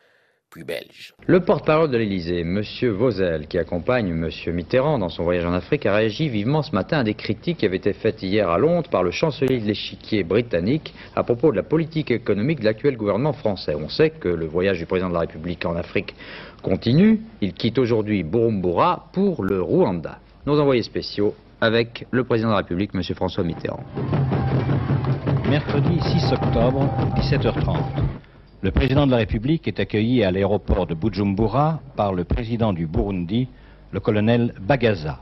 puis 0.51 0.63
belge. 0.63 1.15
Le 1.25 1.39
porte-parole 1.39 1.89
de 1.89 1.97
l'Élysée, 1.97 2.41
M. 2.41 2.61
Vauzel, 2.91 3.47
qui 3.47 3.57
accompagne 3.57 4.09
M. 4.09 4.29
Mitterrand 4.53 4.99
dans 4.99 5.09
son 5.09 5.23
voyage 5.23 5.45
en 5.45 5.53
Afrique, 5.53 5.87
a 5.87 5.95
réagi 5.95 6.29
vivement 6.29 6.61
ce 6.61 6.75
matin 6.75 6.99
à 6.99 7.03
des 7.03 7.15
critiques 7.15 7.57
qui 7.57 7.65
avaient 7.65 7.77
été 7.77 7.93
faites 7.93 8.21
hier 8.21 8.47
à 8.47 8.59
Londres 8.59 8.91
par 8.91 9.01
le 9.01 9.09
chancelier 9.09 9.59
de 9.59 9.65
l'échiquier 9.65 10.23
britannique 10.23 10.93
à 11.15 11.23
propos 11.23 11.49
de 11.49 11.57
la 11.57 11.63
politique 11.63 12.11
économique 12.11 12.59
de 12.59 12.65
l'actuel 12.65 12.95
gouvernement 12.95 13.33
français. 13.33 13.73
On 13.73 13.89
sait 13.89 14.11
que 14.11 14.29
le 14.29 14.45
voyage 14.45 14.77
du 14.77 14.85
président 14.85 15.09
de 15.09 15.15
la 15.15 15.21
République 15.21 15.65
en 15.65 15.75
Afrique 15.75 16.13
continue. 16.61 17.21
Il 17.41 17.53
quitte 17.53 17.79
aujourd'hui 17.79 18.21
Burumbura 18.21 19.09
pour 19.13 19.43
le 19.43 19.63
Rwanda. 19.63 20.19
Nos 20.45 20.59
envoyés 20.59 20.83
spéciaux 20.83 21.33
avec 21.61 22.07
le 22.09 22.23
président 22.23 22.49
de 22.49 22.53
la 22.53 22.57
République, 22.57 22.91
M. 22.95 23.03
François 23.15 23.43
Mitterrand. 23.43 23.83
Mercredi 25.47 25.99
6 26.01 26.33
octobre, 26.33 26.89
17h30. 27.15 27.77
Le 28.63 28.71
président 28.71 29.05
de 29.05 29.11
la 29.11 29.17
République 29.17 29.67
est 29.67 29.79
accueilli 29.79 30.23
à 30.23 30.31
l'aéroport 30.31 30.87
de 30.87 30.95
Bujumbura 30.95 31.79
par 31.95 32.13
le 32.13 32.23
président 32.23 32.73
du 32.73 32.87
Burundi, 32.87 33.47
le 33.91 33.99
colonel 33.99 34.53
Bagaza. 34.59 35.19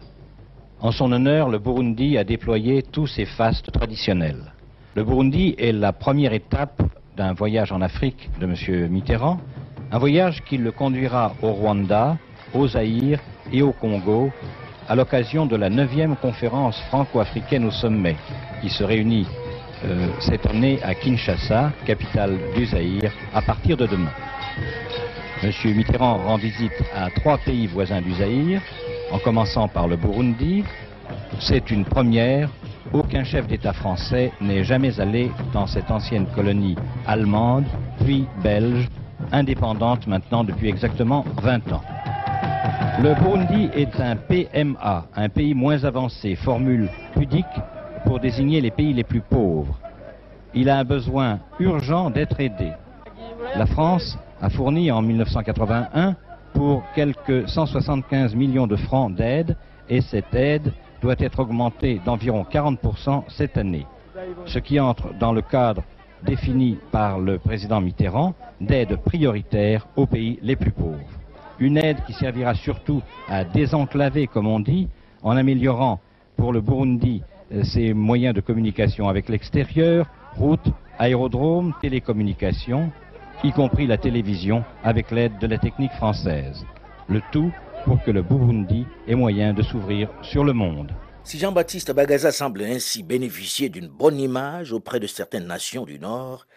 En 0.80 0.92
son 0.92 1.12
honneur, 1.12 1.50
le 1.50 1.60
Burundi 1.60 2.18
a 2.18 2.24
déployé 2.24 2.84
tous 2.84 3.08
ses 3.08 3.26
fastes 3.26 3.72
traditionnels. 3.72 4.54
Le 4.96 5.04
Burundi 5.04 5.56
est 5.58 5.74
la 5.74 5.92
première 5.92 6.34
étape 6.34 6.82
d'un 7.18 7.34
voyage 7.34 7.74
en 7.74 7.82
Afrique 7.82 8.30
de 8.40 8.46
M. 8.46 8.90
Mitterrand, 8.90 9.42
un 9.92 9.98
voyage 9.98 10.42
qui 10.46 10.58
le 10.58 10.72
conduira 10.72 11.34
au 11.42 11.52
Rwanda, 11.52 12.18
au 12.54 12.66
Zaïre 12.68 13.20
et 13.52 13.62
au 13.62 13.74
Congo 13.74 14.32
à 14.90 14.96
l'occasion 14.96 15.46
de 15.46 15.56
la 15.56 15.70
9e 15.70 16.16
conférence 16.16 16.82
franco-africaine 16.90 17.64
au 17.64 17.72
sommet, 17.72 18.16
qui 18.60 18.70
se 18.70 18.84
réunit 18.84 19.28
euh, 19.86 20.08
cette 20.20 20.48
année 20.48 20.80
à 20.84 20.96
Kinshasa, 20.96 21.72
capitale 21.86 22.38
du 22.56 22.66
Zaïre, 22.66 23.12
à 23.34 23.42
partir 23.44 23.78
de 23.78 23.86
demain. 23.86 24.12
Monsieur 25.44 25.74
Mitterrand 25.74 26.18
rend 26.18 26.38
visite 26.38 26.74
à 26.96 27.12
trois 27.12 27.38
pays 27.38 27.68
voisins 27.68 28.02
du 28.02 28.14
Zaïre, 28.16 28.62
en 29.12 29.20
commençant 29.20 29.68
par 29.68 29.88
le 29.88 29.96
Burundi. 29.96 30.66
C'est 31.40 31.70
une 31.70 31.86
première. 31.86 32.50
Aucun 32.92 33.24
chef 33.24 33.46
d'État 33.46 33.74
français 33.74 34.32
n'est 34.42 34.64
jamais 34.64 35.00
allé 35.00 35.32
dans 35.54 35.68
cette 35.68 35.92
ancienne 35.92 36.26
colonie 36.34 36.76
allemande, 37.06 37.66
puis 38.04 38.26
belge, 38.44 38.90
indépendante 39.32 40.08
maintenant 40.08 40.44
depuis 40.44 40.68
exactement 40.68 41.24
20 41.44 41.72
ans. 41.74 41.84
Le 43.02 43.14
Burundi 43.16 43.70
est 43.74 44.00
un 44.02 44.18
PMA, 44.18 45.06
un 45.16 45.30
pays 45.30 45.54
moins 45.54 45.84
avancé, 45.86 46.36
formule 46.36 46.90
pudique 47.14 47.46
pour 48.06 48.20
désigner 48.20 48.60
les 48.60 48.72
pays 48.72 48.94
les 48.94 49.06
plus 49.06 49.22
pauvres. 49.22 49.80
Il 50.54 50.70
a 50.70 50.80
un 50.80 50.84
besoin 50.84 51.40
urgent 51.60 52.10
d'être 52.10 52.40
aidé. 52.40 52.72
La 53.56 53.66
France 53.66 54.18
a 54.42 54.50
fourni 54.50 54.92
en 54.92 55.02
1981 55.02 56.16
pour 56.54 56.84
quelques 56.96 57.48
175 57.48 58.36
millions 58.36 58.68
de 58.68 58.76
francs 58.76 59.14
d'aide 59.16 59.56
et 59.88 60.02
cette 60.02 60.34
aide 60.34 60.74
doit 61.02 61.16
être 61.20 61.40
augmentée 61.40 62.02
d'environ 62.04 62.46
40% 62.52 63.24
cette 63.30 63.58
année, 63.58 63.86
ce 64.46 64.60
qui 64.60 64.80
entre 64.80 65.14
dans 65.18 65.32
le 65.32 65.42
cadre 65.42 65.84
défini 66.24 66.78
par 66.92 67.20
le 67.20 67.38
président 67.40 67.80
Mitterrand 67.80 68.34
d'aide 68.60 68.98
prioritaire 68.98 69.88
aux 69.96 70.06
pays 70.06 70.38
les 70.42 70.58
plus 70.58 70.72
pauvres 70.72 71.19
une 71.60 71.78
aide 71.78 72.04
qui 72.06 72.14
servira 72.14 72.56
surtout 72.56 73.02
à 73.28 73.44
désenclaver, 73.44 74.28
comme 74.28 74.48
on 74.48 74.60
dit, 74.60 74.88
en 75.24 75.36
améliorant 75.36 76.00
pour 76.38 76.54
le 76.54 76.62
Burundi 76.62 77.22
euh, 77.52 77.64
ses 77.64 77.94
moyens 77.94 78.34
de 78.34 78.42
communication 78.42 79.10
avec 79.10 79.30
l'extérieur, 79.30 80.08
routes, 80.36 80.72
aérodromes, 80.98 81.74
télécommunications, 81.82 82.92
y 83.44 83.52
compris 83.52 83.88
la 83.88 83.98
télévision, 83.98 84.64
avec 84.84 85.12
l'aide 85.12 85.38
de 85.40 85.48
la 85.48 85.58
technique 85.58 85.92
française. 85.94 86.66
Le 87.08 87.22
tout 87.32 87.52
pour 87.86 88.02
que 88.04 88.12
le 88.12 88.22
Burundi 88.22 88.86
ait 89.08 89.16
moyen 89.16 89.54
de 89.54 89.64
s'ouvrir 89.64 90.10
sur 90.22 90.44
le 90.44 90.54
monde. 90.54 90.92
Si 91.24 91.38
Jean-Baptiste 91.38 91.94
Bagaza 91.94 92.32
semble 92.32 92.64
ainsi 92.64 93.04
bénéficier 93.04 93.70
d'une 93.70 93.88
bonne 93.88 94.20
image 94.20 94.74
auprès 94.74 95.00
de 95.00 95.08
certaines 95.08 95.48
nations 95.48 95.86
du 95.86 96.00
Nord, 96.00 96.48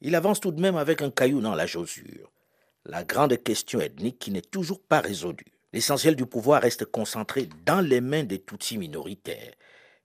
il 0.00 0.14
avance 0.14 0.40
tout 0.40 0.50
de 0.50 0.60
même 0.60 0.76
avec 0.76 1.02
un 1.02 1.10
caillou 1.10 1.40
dans 1.40 1.54
la 1.54 1.66
chaussure 1.66 2.32
la 2.84 3.04
grande 3.04 3.42
question 3.42 3.80
ethnique 3.80 4.18
qui 4.18 4.30
n'est 4.30 4.42
toujours 4.42 4.80
pas 4.80 5.00
résolue. 5.00 5.52
L'essentiel 5.72 6.16
du 6.16 6.26
pouvoir 6.26 6.62
reste 6.62 6.84
concentré 6.84 7.48
dans 7.64 7.80
les 7.80 8.00
mains 8.00 8.24
des 8.24 8.42
Tutsis 8.42 8.78
minoritaires, 8.78 9.54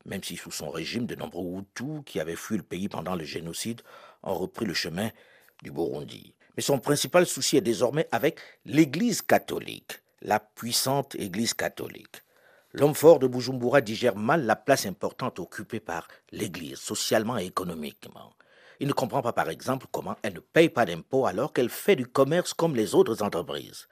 même 0.06 0.24
si 0.24 0.38
sous 0.38 0.52
son 0.52 0.70
régime, 0.70 1.06
de 1.06 1.16
nombreux 1.16 1.60
Hutus 1.60 2.04
qui 2.06 2.20
avaient 2.20 2.36
fui 2.36 2.58
le 2.58 2.64
pays 2.64 2.88
pendant 2.88 3.16
le 3.16 3.26
génocide 3.26 3.82
ont 4.24 4.36
repris 4.36 4.66
le 4.66 4.74
chemin 4.74 5.10
du 5.64 5.72
Burundi. 5.72 6.34
Mais 6.56 6.64
son 6.64 6.80
principal 6.80 7.26
souci 7.26 7.58
est 7.58 7.62
désormais 7.62 8.08
avec 8.12 8.40
l'Église 8.66 9.22
catholique, 9.22 10.02
la 10.22 10.40
puissante 10.40 11.16
Église 11.16 11.54
catholique. 11.54 12.24
L'homme 12.74 12.96
fort 12.96 13.20
de 13.20 13.28
Bujumbura 13.28 13.82
digère 13.82 14.16
mal 14.16 14.46
la 14.46 14.56
place 14.56 14.86
importante 14.86 15.40
occupée 15.40 15.80
par 15.80 16.08
l'Église, 16.32 16.78
socialement 16.78 17.38
et 17.38 17.46
économiquement. 17.46 18.34
Il 18.80 18.88
ne 18.88 18.94
comprend 18.94 19.22
pas, 19.22 19.34
par 19.34 19.50
exemple, 19.50 19.88
comment 19.92 20.18
elle 20.22 20.34
ne 20.34 20.40
paye 20.40 20.70
pas 20.70 20.86
d'impôts 20.86 21.26
alors 21.26 21.54
qu'elle 21.54 21.70
fait 21.70 21.96
du 21.96 22.06
commerce 22.06 22.54
comme 22.54 22.76
les 22.76 22.94
autres 22.94 23.24
entreprises. 23.24 23.88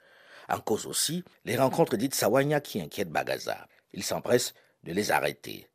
En 0.48 0.60
cause 0.60 0.86
aussi, 0.86 1.24
les 1.44 1.56
rencontres 1.56 1.96
dites 1.96 2.14
Sawanya 2.14 2.60
qui 2.60 2.80
inquiètent 2.80 3.10
Bagaza. 3.10 3.66
Il 3.92 4.04
s'empresse 4.04 4.54
de 4.84 4.92
les 4.92 5.10
arrêter. 5.10 5.68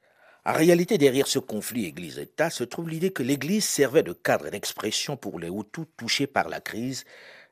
En 0.45 0.53
réalité, 0.53 0.97
derrière 0.97 1.27
ce 1.27 1.39
conflit 1.39 1.85
Église-État 1.85 2.49
se 2.49 2.63
trouve 2.63 2.89
l'idée 2.89 3.11
que 3.11 3.21
l'Église 3.21 3.65
servait 3.65 4.01
de 4.01 4.13
cadre 4.13 4.49
d'expression 4.49 5.17
pour 5.17 5.39
les 5.39 5.49
Hutus 5.49 5.85
touchés 5.97 6.25
par 6.25 6.49
la 6.49 6.61
crise 6.61 7.03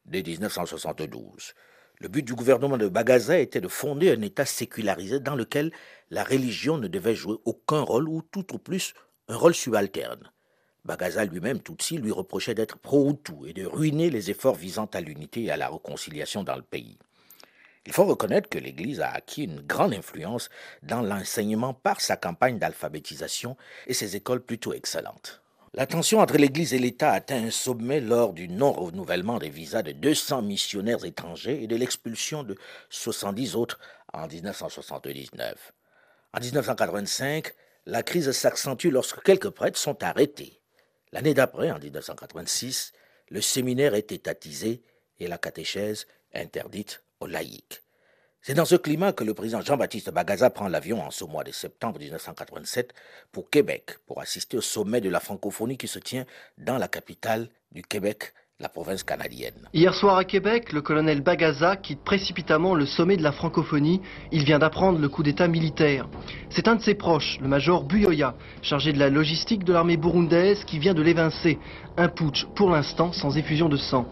de 0.06 0.20
1972. 0.20 1.54
Le 2.00 2.08
but 2.08 2.24
du 2.24 2.34
gouvernement 2.34 2.78
de 2.78 2.88
Bagaza 2.88 3.38
était 3.38 3.62
de 3.62 3.68
fonder 3.68 4.12
un 4.12 4.22
État 4.22 4.46
sécularisé 4.46 5.20
dans 5.20 5.36
lequel 5.36 5.72
la 6.10 6.24
religion 6.24 6.78
ne 6.78 6.88
devait 6.88 7.14
jouer 7.14 7.38
aucun 7.44 7.82
rôle 7.82 8.08
ou 8.08 8.22
tout 8.22 8.56
au 8.56 8.58
plus 8.58 8.94
un 9.28 9.36
rôle 9.36 9.54
subalterne. 9.54 10.32
Bagaza 10.90 11.24
lui-même, 11.24 11.62
Tutsi, 11.62 12.00
lui 12.00 12.12
reprochait 12.12 12.56
d'être 12.56 12.80
pro-Hutu 12.80 13.48
et 13.48 13.54
de 13.54 13.64
ruiner 13.64 14.10
les 14.10 14.32
efforts 14.32 14.56
visant 14.56 14.90
à 14.92 15.02
l'unité 15.02 15.44
et 15.44 15.52
à 15.52 15.56
la 15.56 15.70
réconciliation 15.70 16.44
dans 16.44 16.56
le 16.56 16.64
pays. 16.64 16.98
Il 17.86 17.94
faut 17.94 18.06
reconnaître 18.06 18.50
que 18.50 18.58
l'Église 18.58 19.00
a 19.00 19.12
acquis 19.12 19.44
une 19.44 19.62
grande 19.62 19.94
influence 19.94 20.50
dans 20.82 21.04
l'enseignement 21.04 21.76
par 21.76 22.02
sa 22.02 22.18
campagne 22.18 22.58
d'alphabétisation 22.58 23.56
et 23.86 23.94
ses 23.94 24.16
écoles 24.16 24.42
plutôt 24.42 24.74
excellentes. 24.74 25.44
La 25.76 25.86
tension 25.86 26.22
entre 26.22 26.38
l'Église 26.38 26.74
et 26.74 26.80
l'État 26.80 27.12
atteint 27.12 27.44
un 27.46 27.52
sommet 27.52 28.02
lors 28.02 28.34
du 28.34 28.48
non-renouvellement 28.48 29.38
des 29.38 29.52
visas 29.52 29.84
de 29.84 29.92
200 29.92 30.42
missionnaires 30.42 31.06
étrangers 31.06 31.62
et 31.62 31.68
de 31.68 31.76
l'expulsion 31.76 32.42
de 32.42 32.56
70 32.90 33.56
autres 33.56 33.80
en 34.12 34.26
1979. 34.26 35.72
En 36.34 36.40
1985, 36.40 37.54
la 37.86 38.02
crise 38.02 38.32
s'accentue 38.32 38.88
lorsque 38.88 39.22
quelques 39.22 39.52
prêtres 39.52 39.78
sont 39.78 40.04
arrêtés. 40.04 40.59
L'année 41.12 41.34
d'après, 41.34 41.72
en 41.72 41.80
1986, 41.80 42.94
le 43.30 43.42
séminaire 43.42 43.96
est 43.96 44.12
étatisé 44.12 44.82
et 45.20 45.28
la 45.28 45.38
catéchèse 45.38 46.08
interdite 46.34 47.04
aux 47.20 47.28
laïcs. 47.28 47.82
C'est 48.42 48.54
dans 48.54 48.66
ce 48.66 48.76
climat 48.76 49.12
que 49.12 49.26
le 49.26 49.34
président 49.34 49.62
Jean-Baptiste 49.62 50.12
Bagaza 50.12 50.50
prend 50.50 50.70
l'avion 50.70 51.02
en 51.02 51.12
ce 51.12 51.26
mois 51.26 51.44
de 51.44 51.52
septembre 51.52 52.00
1987 52.00 52.94
pour 53.32 53.50
Québec, 53.50 53.98
pour 54.06 54.22
assister 54.22 54.56
au 54.56 54.62
sommet 54.62 55.02
de 55.02 55.10
la 55.10 55.20
francophonie 55.20 55.78
qui 55.78 55.90
se 55.90 56.00
tient 56.00 56.26
dans 56.58 56.78
la 56.78 56.88
capitale 56.88 57.50
du 57.72 57.82
Québec, 57.82 58.34
Hier 59.74 59.94
soir 59.94 60.18
à 60.18 60.26
Québec, 60.26 60.74
le 60.74 60.82
colonel 60.82 61.22
Bagaza 61.22 61.78
quitte 61.78 62.04
précipitamment 62.04 62.76
le 62.76 62.86
sommet 62.86 63.16
de 63.16 63.24
la 63.24 63.32
francophonie. 63.32 64.02
Il 64.34 64.44
vient 64.44 64.60
d'apprendre 64.60 65.00
le 65.00 65.08
coup 65.08 65.24
d'état 65.24 65.48
militaire. 65.48 66.10
C'est 66.50 66.68
un 66.68 66.76
de 66.76 66.82
ses 66.82 66.94
proches, 66.94 67.40
le 67.42 67.48
major 67.48 67.86
Buyoya, 67.86 68.36
chargé 68.62 68.92
de 68.92 69.00
la 69.00 69.10
logistique 69.10 69.64
de 69.64 69.72
l'armée 69.72 69.96
burundaise, 69.96 70.66
qui 70.66 70.78
vient 70.78 70.94
de 70.94 71.02
l'évincer. 71.02 71.58
Un 71.96 72.10
putsch, 72.10 72.48
pour 72.54 72.70
l'instant, 72.70 73.14
sans 73.14 73.38
effusion 73.38 73.70
de 73.70 73.78
sang. 73.78 74.10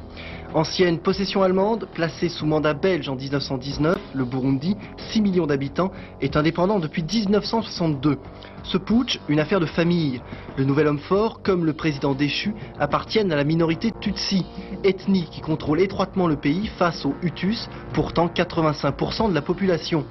Ancienne 0.57 0.97
possession 0.97 1.43
allemande, 1.43 1.87
placée 1.93 2.29
sous 2.29 2.47
mandat 2.47 2.73
belge 2.73 3.09
en 3.09 3.15
1919, 3.15 3.95
le 4.15 4.25
Burundi, 4.25 4.75
6 5.11 5.21
millions 5.21 5.45
d'habitants, 5.45 5.91
est 6.19 6.35
indépendant 6.35 6.79
depuis 6.79 7.03
1962. 7.03 8.17
Ce 8.63 8.79
putsch, 8.79 9.19
une 9.29 9.39
affaire 9.39 9.59
de 9.59 9.67
famille. 9.67 10.19
Le 10.57 10.63
nouvel 10.63 10.87
homme 10.87 10.97
fort, 10.97 11.43
comme 11.43 11.63
le 11.63 11.73
président 11.73 12.15
déchu, 12.15 12.55
appartiennent 12.79 13.31
à 13.31 13.35
la 13.35 13.43
minorité 13.43 13.91
Tutsi, 14.01 14.45
ethnie 14.83 15.27
qui 15.29 15.41
contrôle 15.41 15.79
étroitement 15.79 16.25
le 16.25 16.37
pays 16.37 16.65
face 16.79 17.05
aux 17.05 17.13
Hutus, 17.21 17.69
pourtant 17.93 18.25
85% 18.25 19.29
de 19.29 19.35
la 19.35 19.43
population. 19.43 20.05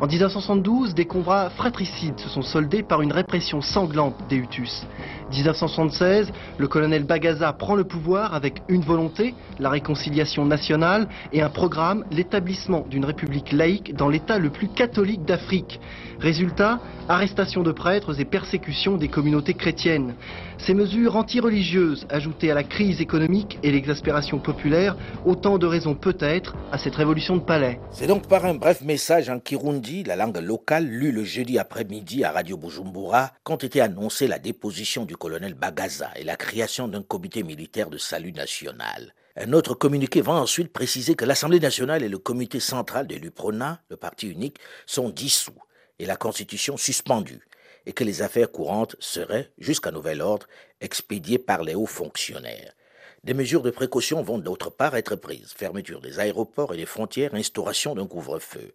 En 0.00 0.06
1972, 0.06 0.94
des 0.94 1.04
combats 1.04 1.50
fratricides 1.50 2.20
se 2.20 2.28
sont 2.28 2.42
soldés 2.42 2.84
par 2.84 3.02
une 3.02 3.12
répression 3.12 3.60
sanglante 3.60 4.14
des 4.28 4.36
Hutus. 4.36 4.86
1976, 5.30 6.32
le 6.58 6.68
colonel 6.68 7.04
Bagaza 7.04 7.52
prend 7.52 7.74
le 7.74 7.84
pouvoir 7.84 8.34
avec 8.34 8.62
une 8.68 8.82
volonté, 8.82 9.34
la 9.58 9.70
réconciliation 9.70 10.44
nationale, 10.44 11.08
et 11.32 11.42
un 11.42 11.50
programme, 11.50 12.04
l'établissement 12.10 12.86
d'une 12.88 13.04
république 13.04 13.52
laïque 13.52 13.94
dans 13.94 14.08
l'état 14.08 14.38
le 14.38 14.50
plus 14.50 14.68
catholique 14.68 15.24
d'Afrique. 15.24 15.80
Résultat, 16.18 16.80
arrestation 17.08 17.62
de 17.62 17.72
prêtres 17.72 18.20
et 18.20 18.24
persécution 18.24 18.96
des 18.96 19.08
communautés 19.08 19.54
chrétiennes. 19.54 20.14
Ces 20.58 20.74
mesures 20.74 21.16
antireligieuses, 21.16 22.06
ajoutées 22.10 22.50
à 22.50 22.54
la 22.54 22.62
crise 22.62 23.00
économique 23.00 23.58
et 23.62 23.70
l'exaspération 23.70 24.38
populaire, 24.38 24.96
autant 25.24 25.56
de 25.56 25.66
raisons 25.66 25.94
peut-être 25.94 26.54
à 26.70 26.76
cette 26.76 26.94
révolution 26.94 27.36
de 27.36 27.42
palais. 27.42 27.80
C'est 27.92 28.06
donc 28.06 28.28
par 28.28 28.44
un 28.44 28.54
bref 28.54 28.82
message 28.82 29.30
en 29.30 29.38
Kirundi, 29.38 30.04
la 30.04 30.16
langue 30.16 30.36
locale, 30.36 30.84
lu 30.84 31.12
le 31.12 31.24
jeudi 31.24 31.58
après-midi 31.58 32.24
à 32.24 32.32
Radio 32.32 32.58
Bujumbura, 32.58 33.30
qu'ont 33.42 33.56
été 33.56 33.80
annoncées 33.80 34.26
la 34.26 34.38
déposition 34.38 35.06
du 35.06 35.16
colonel 35.20 35.52
Bagaza 35.52 36.10
et 36.16 36.24
la 36.24 36.36
création 36.36 36.88
d'un 36.88 37.02
comité 37.02 37.42
militaire 37.42 37.90
de 37.90 37.98
salut 37.98 38.32
national. 38.32 39.14
Un 39.36 39.52
autre 39.52 39.74
communiqué 39.74 40.22
va 40.22 40.32
ensuite 40.32 40.72
préciser 40.72 41.14
que 41.14 41.26
l'Assemblée 41.26 41.60
nationale 41.60 42.02
et 42.02 42.08
le 42.08 42.18
comité 42.18 42.58
central 42.58 43.06
de 43.06 43.16
l'UPRONA, 43.16 43.82
le 43.90 43.96
parti 43.96 44.28
unique, 44.28 44.58
sont 44.86 45.10
dissous 45.10 45.62
et 45.98 46.06
la 46.06 46.16
Constitution 46.16 46.78
suspendue, 46.78 47.46
et 47.84 47.92
que 47.92 48.02
les 48.02 48.22
affaires 48.22 48.50
courantes 48.50 48.96
seraient, 48.98 49.52
jusqu'à 49.58 49.90
nouvel 49.90 50.22
ordre, 50.22 50.46
expédiées 50.80 51.38
par 51.38 51.62
les 51.62 51.74
hauts 51.74 51.84
fonctionnaires. 51.84 52.72
Des 53.22 53.34
mesures 53.34 53.62
de 53.62 53.70
précaution 53.70 54.22
vont 54.22 54.38
d'autre 54.38 54.70
part 54.70 54.96
être 54.96 55.16
prises, 55.16 55.52
fermeture 55.54 56.00
des 56.00 56.18
aéroports 56.18 56.72
et 56.72 56.78
des 56.78 56.86
frontières, 56.86 57.34
instauration 57.34 57.94
d'un 57.94 58.06
couvre-feu. 58.06 58.72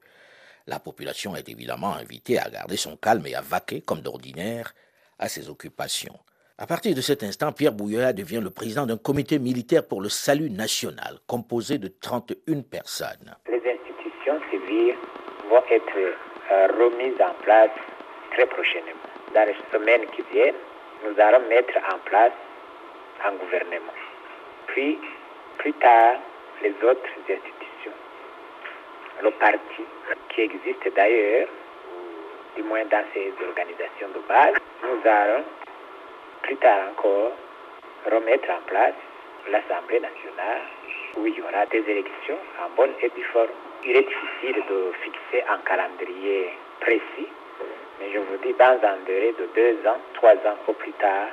La 0.68 0.80
population 0.80 1.36
est 1.36 1.50
évidemment 1.50 1.96
invitée 1.96 2.38
à 2.38 2.52
garder 2.52 2.78
son 2.78 2.96
calme 2.98 3.26
et 3.26 3.34
à 3.34 3.42
vaquer, 3.42 3.82
comme 3.82 4.02
d'ordinaire, 4.02 4.76
à 5.18 5.28
ses 5.28 5.50
occupations. 5.50 6.20
À 6.58 6.68
partir 6.68 6.96
de 6.96 7.02
cet 7.02 7.22
instant, 7.22 7.52
Pierre 7.52 7.74
Bouilloya 7.74 8.14
devient 8.14 8.40
le 8.42 8.50
président 8.50 8.86
d'un 8.86 8.96
comité 8.96 9.40
militaire 9.40 9.86
pour 9.86 10.00
le 10.00 10.08
salut 10.08 10.50
national, 10.50 11.20
composé 11.28 11.78
de 11.80 11.90
31 11.90 12.62
personnes. 12.62 13.36
Les 13.50 13.60
institutions 13.60 14.40
civiles 14.50 14.96
vont 15.50 15.64
être 15.70 15.98
euh, 16.00 16.68
remise 16.80 17.20
en 17.20 17.34
place 17.44 17.72
très 18.32 18.46
prochainement. 18.46 19.04
Dans 19.34 19.46
les 19.46 19.56
semaines 19.70 20.08
qui 20.16 20.24
viennent, 20.32 20.56
nous 21.04 21.20
allons 21.20 21.46
mettre 21.50 21.76
en 21.94 22.00
place 22.06 22.32
un 23.28 23.36
gouvernement. 23.36 24.00
Puis, 24.68 24.98
plus 25.58 25.74
tard, 25.74 26.16
les 26.64 26.72
autres 26.88 27.10
institutions, 27.20 28.00
le 29.22 29.32
parti 29.32 29.84
qui 30.30 30.40
existe 30.40 30.88
d'ailleurs, 30.96 31.50
du 32.56 32.64
moins 32.64 32.86
dans 32.86 33.04
ces 33.14 33.34
organisations 33.46 34.08
de 34.16 34.26
base, 34.30 34.56
nous 34.84 35.10
allons 35.10 35.44
plus 36.46 36.58
tard 36.58 36.94
encore 36.94 37.34
remettre 38.06 38.50
en 38.50 38.62
place 38.68 38.94
l'Assemblée 39.50 40.00
nationale 40.00 40.62
où 41.18 41.26
il 41.26 41.34
y 41.34 41.42
aura 41.42 41.66
des 41.68 41.84
élections 41.90 42.38
en 42.62 42.70
bonne 42.78 42.94
et 43.02 43.10
due 43.10 43.26
forme 43.34 43.50
il 43.86 43.96
est 43.96 44.08
difficile 44.08 44.64
de 44.68 44.92
fixer 45.04 45.46
un 45.48 45.60
calendrier 45.60 46.50
précis, 46.82 47.30
mais 48.00 48.12
je 48.12 48.18
vous 48.18 48.38
dis, 48.44 48.54
dans 48.58 48.80
un 48.82 48.98
délai 49.06 49.32
de 49.38 49.48
deux 49.54 49.88
ans, 49.88 50.02
trois 50.16 50.34
ans 50.34 50.58
au 50.68 50.74
plus 50.74 50.94
tard, 50.94 51.28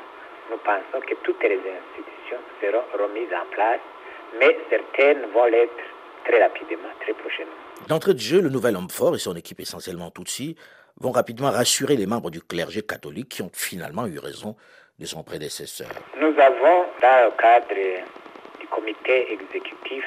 nous 0.50 0.58
pensons 0.58 1.00
que 1.00 1.14
toutes 1.22 1.42
les 1.42 1.56
institutions 1.56 2.42
seront 2.60 2.84
remises 2.92 3.32
en 3.32 3.48
place, 3.52 3.80
mais 4.38 4.58
certaines 4.68 5.30
vont 5.32 5.46
l'être 5.46 5.72
très 6.26 6.42
rapidement, 6.42 6.92
très 7.00 7.14
prochainement. 7.14 7.52
D'entrée 7.88 8.12
de 8.12 8.18
jeu, 8.18 8.42
le 8.42 8.50
nouvel 8.50 8.76
homme 8.76 8.90
fort 8.90 9.14
et 9.14 9.18
son 9.18 9.34
équipe 9.34 9.60
essentiellement 9.60 10.10
Tutsi 10.10 10.56
vont 11.00 11.10
rapidement 11.10 11.50
rassurer 11.50 11.96
les 11.96 12.06
membres 12.06 12.30
du 12.30 12.42
clergé 12.42 12.82
catholique 12.82 13.30
qui 13.30 13.42
ont 13.42 13.50
finalement 13.54 14.06
eu 14.06 14.18
raison 14.18 14.56
de 14.98 15.06
son 15.06 15.22
prédécesseur. 15.22 15.90
Nous 16.16 16.38
avons, 16.38 16.86
dans 17.00 17.24
le 17.24 17.30
cadre 17.36 17.74
du 18.60 18.66
comité 18.68 19.32
exécutif 19.32 20.04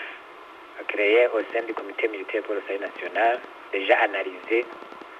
créé 0.87 1.27
au 1.27 1.39
sein 1.53 1.63
du 1.65 1.73
comité 1.73 2.07
militaire 2.07 2.43
pour 2.43 2.55
le 2.55 2.61
salut 2.67 2.79
national, 2.79 3.39
déjà 3.71 3.97
analysé 3.99 4.65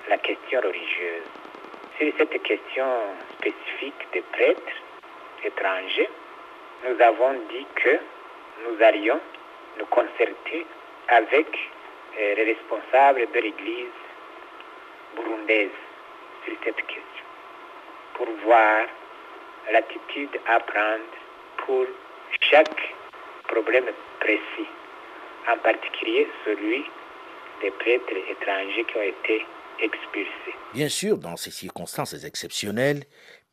la 0.09 0.17
question 0.17 0.59
religieuse. 0.61 1.23
Sur 1.97 2.13
cette 2.17 2.43
question 2.43 2.85
spécifique 3.37 4.07
des 4.13 4.21
prêtres 4.21 4.77
étrangers, 5.43 6.09
nous 6.87 7.01
avons 7.01 7.33
dit 7.49 7.65
que 7.75 7.99
nous 8.63 8.83
allions 8.83 9.19
nous 9.79 9.85
concerter 9.85 10.65
avec 11.07 11.47
euh, 12.19 12.35
les 12.35 12.53
responsables 12.53 13.27
de 13.33 13.39
l'Église 13.39 13.97
burundaise 15.15 15.69
sur 16.45 16.53
cette 16.63 16.75
question, 16.75 17.25
pour 18.13 18.27
voir 18.45 18.85
l'attitude 19.71 20.39
à 20.47 20.59
prendre 20.59 21.03
pour 21.65 21.85
chaque 22.51 22.93
problème 23.47 23.85
précis 24.19 24.69
en 25.47 25.57
particulier 25.57 26.27
celui 26.43 26.83
des 27.61 27.71
prêtres 27.71 28.17
étrangers 28.29 28.85
qui 28.85 28.97
ont 28.97 29.01
été 29.01 29.45
expulsés. 29.79 30.55
Bien 30.73 30.89
sûr, 30.89 31.17
dans 31.17 31.37
ces 31.37 31.51
circonstances 31.51 32.23
exceptionnelles, 32.23 33.03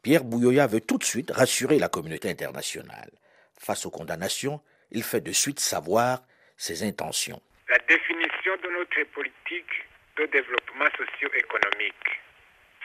Pierre 0.03 0.25
Bouyoya 0.25 0.67
veut 0.67 0.81
tout 0.81 0.99
de 0.99 1.05
suite 1.05 1.31
rassurer 1.31 1.79
la 1.79 1.89
communauté 1.89 2.29
internationale. 2.29 3.11
Face 3.59 3.87
aux 3.87 3.91
condamnations, 3.91 4.61
il 4.91 5.03
fait 5.03 5.21
de 5.21 5.33
suite 5.33 5.61
savoir 5.61 6.23
ses 6.57 6.83
intentions. 6.83 7.41
La 7.69 7.79
définition 7.89 8.57
de 8.63 8.69
notre 8.79 9.11
politique 9.13 9.87
de 10.19 10.27
développement 10.27 10.87
socio-économique 10.97 12.21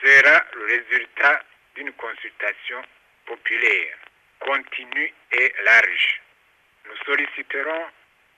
sera 0.02 0.44
le 0.54 0.64
résultat 0.66 1.42
d'une 1.74 1.92
consultation 1.92 2.80
populaire. 3.28 3.94
continue 4.40 5.12
et 5.32 5.52
large. 5.64 6.20
Nous 6.86 6.96
solliciterons 7.04 7.86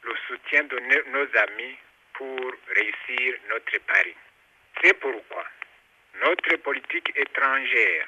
le 0.02 0.14
soutien 0.26 0.64
de 0.64 0.78
nos 1.10 1.28
amis 1.46 1.76
pour 2.14 2.40
réussir 2.74 3.34
notre 3.50 3.78
pari. 3.86 4.14
C'est 4.82 4.94
pourquoi 4.94 5.44
notre 6.22 6.56
politique 6.56 7.12
étrangère 7.16 8.06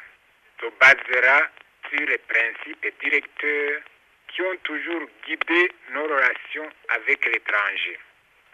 se 0.60 0.66
basera 0.80 1.48
sur 1.88 2.00
les 2.00 2.18
principes 2.18 2.86
directeurs 3.02 3.82
qui 4.28 4.42
ont 4.42 4.56
toujours 4.64 5.02
guidé 5.26 5.70
nos 5.90 6.04
relations 6.04 6.70
avec 6.88 7.24
l'étranger, 7.26 7.98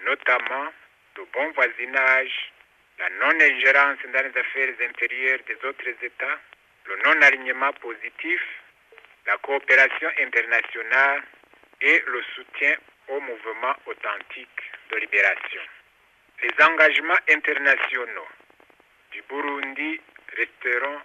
notamment 0.05 0.73
le 1.17 1.25
bon 1.33 1.51
voisinage, 1.53 2.53
la 2.99 3.09
non-ingérence 3.11 3.99
dans 4.13 4.25
les 4.27 4.41
affaires 4.41 4.75
intérieures 4.89 5.41
des 5.47 5.69
autres 5.69 5.89
États, 6.03 6.39
le 6.89 6.97
non-alignement 7.05 7.73
positif, 7.75 8.41
la 9.27 9.37
coopération 9.39 10.09
internationale 10.21 11.23
et 11.83 12.03
le 12.07 12.23
soutien 12.35 12.75
au 13.09 13.21
mouvement 13.21 13.75
authentique 13.87 14.63
de 14.91 14.97
libération. 14.97 15.61
Les 16.43 16.65
engagements 16.65 17.19
internationaux 17.29 18.29
du 19.13 19.23
Burundi 19.29 20.01
resteront 20.37 21.01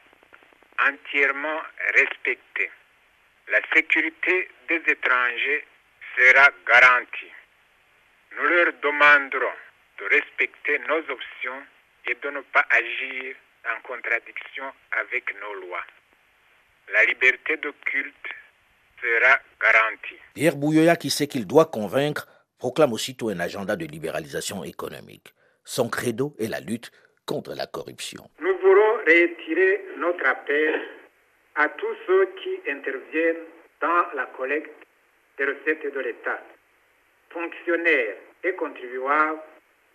entièrement 0.79 1.61
respectés. 1.95 2.71
La 3.49 3.59
sécurité 3.73 4.49
des 4.69 4.81
étrangers 4.87 5.65
sera 6.17 6.49
garantie. 6.65 7.33
Nous 8.37 8.47
leur 8.47 8.73
demanderons 8.81 9.57
de 9.99 10.03
respecter 10.05 10.79
nos 10.87 10.99
options 11.11 11.63
et 12.05 12.15
de 12.15 12.29
ne 12.29 12.41
pas 12.41 12.65
agir 12.69 13.35
en 13.65 13.81
contradiction 13.87 14.65
avec 14.91 15.33
nos 15.41 15.53
lois. 15.67 15.83
La 16.91 17.05
liberté 17.05 17.57
de 17.57 17.71
culte 17.85 18.29
sera 19.01 19.39
garantie. 19.61 20.19
Pierre 20.33 20.55
Bouyoya, 20.55 20.95
qui 20.95 21.09
sait 21.09 21.27
qu'il 21.27 21.47
doit 21.47 21.65
convaincre, 21.65 22.27
proclame 22.57 22.93
aussitôt 22.93 23.29
un 23.29 23.39
agenda 23.39 23.75
de 23.75 23.85
libéralisation 23.85 24.63
économique. 24.63 25.33
Son 25.63 25.89
credo 25.89 26.35
est 26.39 26.47
la 26.47 26.59
lutte 26.59 26.91
contre 27.25 27.53
la 27.55 27.67
corruption. 27.67 28.29
Nous 28.39 28.57
voulons 28.59 28.97
réitérer 29.05 29.85
notre 29.97 30.25
appel 30.27 30.81
à 31.55 31.69
tous 31.69 31.95
ceux 32.05 32.25
qui 32.41 32.69
interviennent 32.69 33.45
dans 33.81 34.05
la 34.15 34.25
collecte 34.37 34.71
des 35.37 35.45
recettes 35.45 35.93
de 35.93 35.99
l'État, 35.99 36.41
fonctionnaires 37.29 38.15
et 38.43 38.53
contribuables, 38.53 39.39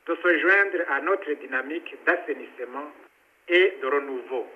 de 0.06 0.16
se 0.16 0.38
joindre 0.38 0.90
à 0.90 1.00
notre 1.02 1.30
dynamique 1.32 1.94
d'assainissement 2.06 2.90
et 3.48 3.74
de 3.80 3.86
renouveau. 3.86 4.46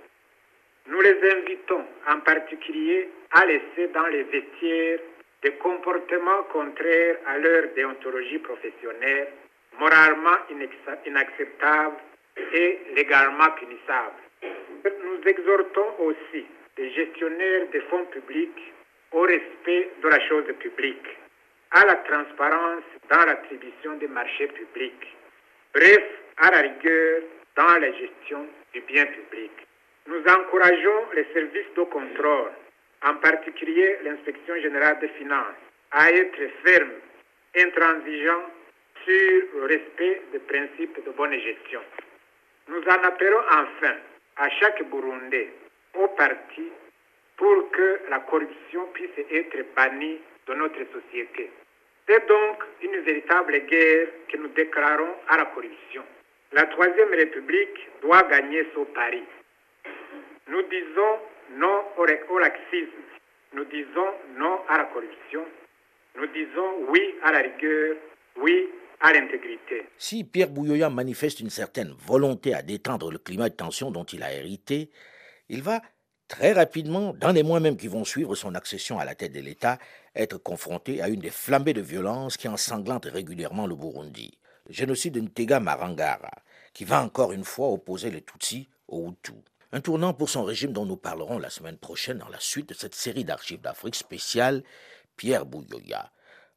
Nous 0.86 1.00
les 1.00 1.30
invitons 1.30 1.84
en 2.08 2.20
particulier 2.20 3.08
à 3.32 3.46
laisser 3.46 3.88
dans 3.94 4.06
les 4.08 4.24
vestiaires 4.24 4.98
des 5.42 5.52
comportements 5.52 6.42
contraires 6.52 7.16
à 7.26 7.38
leur 7.38 7.72
déontologie 7.74 8.38
professionnelle, 8.38 9.28
moralement 9.78 10.38
inacceptables 11.06 11.96
et 12.52 12.78
légalement 12.94 13.50
punissables. 13.58 14.22
Nous 14.84 15.28
exhortons 15.28 15.94
aussi 16.00 16.46
les 16.78 16.90
gestionnaires 16.92 17.68
des 17.72 17.80
fonds 17.82 18.04
publics 18.06 18.72
au 19.12 19.22
respect 19.22 19.90
de 20.02 20.08
la 20.08 20.20
chose 20.28 20.46
publique, 20.58 21.06
à 21.70 21.84
la 21.84 21.96
transparence 21.96 22.84
dans 23.10 23.24
l'attribution 23.24 23.96
des 23.98 24.08
marchés 24.08 24.48
publics, 24.48 25.16
bref, 25.74 26.02
à 26.38 26.50
la 26.50 26.60
rigueur 26.60 27.22
dans 27.56 27.78
la 27.78 27.92
gestion 27.92 28.46
du 28.72 28.80
bien 28.82 29.06
public. 29.06 29.52
Nous 30.06 30.22
encourageons 30.26 31.12
les 31.14 31.26
services 31.32 31.72
de 31.76 31.82
contrôle, 31.84 32.50
en 33.04 33.14
particulier 33.16 33.98
l'inspection 34.04 34.56
générale 34.60 34.98
des 35.00 35.08
finances, 35.10 35.60
à 35.92 36.10
être 36.10 36.40
fermes, 36.64 36.90
intransigeants 37.56 38.46
sur 39.04 39.42
le 39.54 39.66
respect 39.66 40.22
des 40.32 40.38
principes 40.40 41.04
de 41.04 41.10
bonne 41.12 41.38
gestion. 41.38 41.80
Nous 42.68 42.82
en 42.82 43.02
appelons 43.04 43.42
enfin 43.50 43.94
à 44.36 44.48
chaque 44.50 44.82
Burundais, 44.88 45.50
au 45.94 46.08
parti, 46.08 46.70
pour 47.36 47.70
que 47.70 48.00
la 48.08 48.20
corruption 48.20 48.86
puisse 48.94 49.18
être 49.30 49.74
bannie 49.74 50.18
de 50.46 50.54
notre 50.54 50.80
société. 50.92 51.50
C'est 52.08 52.26
donc 52.26 52.64
une 52.82 52.98
véritable 53.00 53.58
guerre 53.66 54.08
que 54.28 54.36
nous 54.36 54.48
déclarons 54.48 55.14
à 55.28 55.38
la 55.38 55.44
corruption. 55.46 56.02
La 56.54 56.66
Troisième 56.66 57.08
République 57.08 57.78
doit 58.02 58.22
gagner 58.28 58.66
son 58.74 58.84
pari. 58.94 59.22
Nous 60.48 60.62
disons 60.68 61.18
non 61.56 61.80
au 61.96 62.38
laxisme, 62.38 63.02
nous 63.54 63.64
disons 63.64 64.10
non 64.36 64.60
à 64.68 64.76
la 64.76 64.84
corruption, 64.84 65.46
nous 66.16 66.26
disons 66.26 66.90
oui 66.90 67.14
à 67.22 67.32
la 67.32 67.38
rigueur, 67.38 67.96
oui 68.36 68.68
à 69.00 69.14
l'intégrité. 69.14 69.86
Si 69.96 70.24
Pierre 70.24 70.50
Bouyoya 70.50 70.90
manifeste 70.90 71.40
une 71.40 71.48
certaine 71.48 71.94
volonté 72.06 72.52
à 72.52 72.60
détendre 72.60 73.10
le 73.10 73.18
climat 73.18 73.48
de 73.48 73.54
tension 73.54 73.90
dont 73.90 74.04
il 74.04 74.22
a 74.22 74.34
hérité, 74.34 74.90
il 75.48 75.62
va 75.62 75.80
très 76.28 76.52
rapidement, 76.52 77.14
dans 77.14 77.32
les 77.32 77.42
mois 77.42 77.60
même 77.60 77.78
qui 77.78 77.88
vont 77.88 78.04
suivre 78.04 78.34
son 78.34 78.54
accession 78.54 78.98
à 78.98 79.06
la 79.06 79.14
tête 79.14 79.32
de 79.32 79.40
l'État, 79.40 79.78
être 80.14 80.36
confronté 80.36 81.00
à 81.00 81.08
une 81.08 81.20
des 81.20 81.30
flambées 81.30 81.72
de 81.72 81.80
violence 81.80 82.36
qui 82.36 82.48
ensanglantent 82.48 83.08
régulièrement 83.10 83.66
le 83.66 83.74
Burundi. 83.74 84.38
Génocide 84.68 85.14
de 85.14 85.20
Ntega 85.20 85.60
Marangara, 85.60 86.30
qui 86.72 86.84
va 86.84 87.02
encore 87.02 87.32
une 87.32 87.44
fois 87.44 87.68
opposer 87.68 88.10
les 88.10 88.22
Tutsis 88.22 88.68
aux 88.88 89.08
Hutus. 89.08 89.34
Un 89.72 89.80
tournant 89.80 90.12
pour 90.12 90.28
son 90.28 90.44
régime 90.44 90.72
dont 90.72 90.84
nous 90.84 90.96
parlerons 90.96 91.38
la 91.38 91.50
semaine 91.50 91.78
prochaine 91.78 92.18
dans 92.18 92.28
la 92.28 92.40
suite 92.40 92.68
de 92.68 92.74
cette 92.74 92.94
série 92.94 93.24
d'archives 93.24 93.60
d'Afrique 93.60 93.94
spéciale 93.94 94.62
Pierre 95.16 95.46
Bouyoya. 95.46 96.12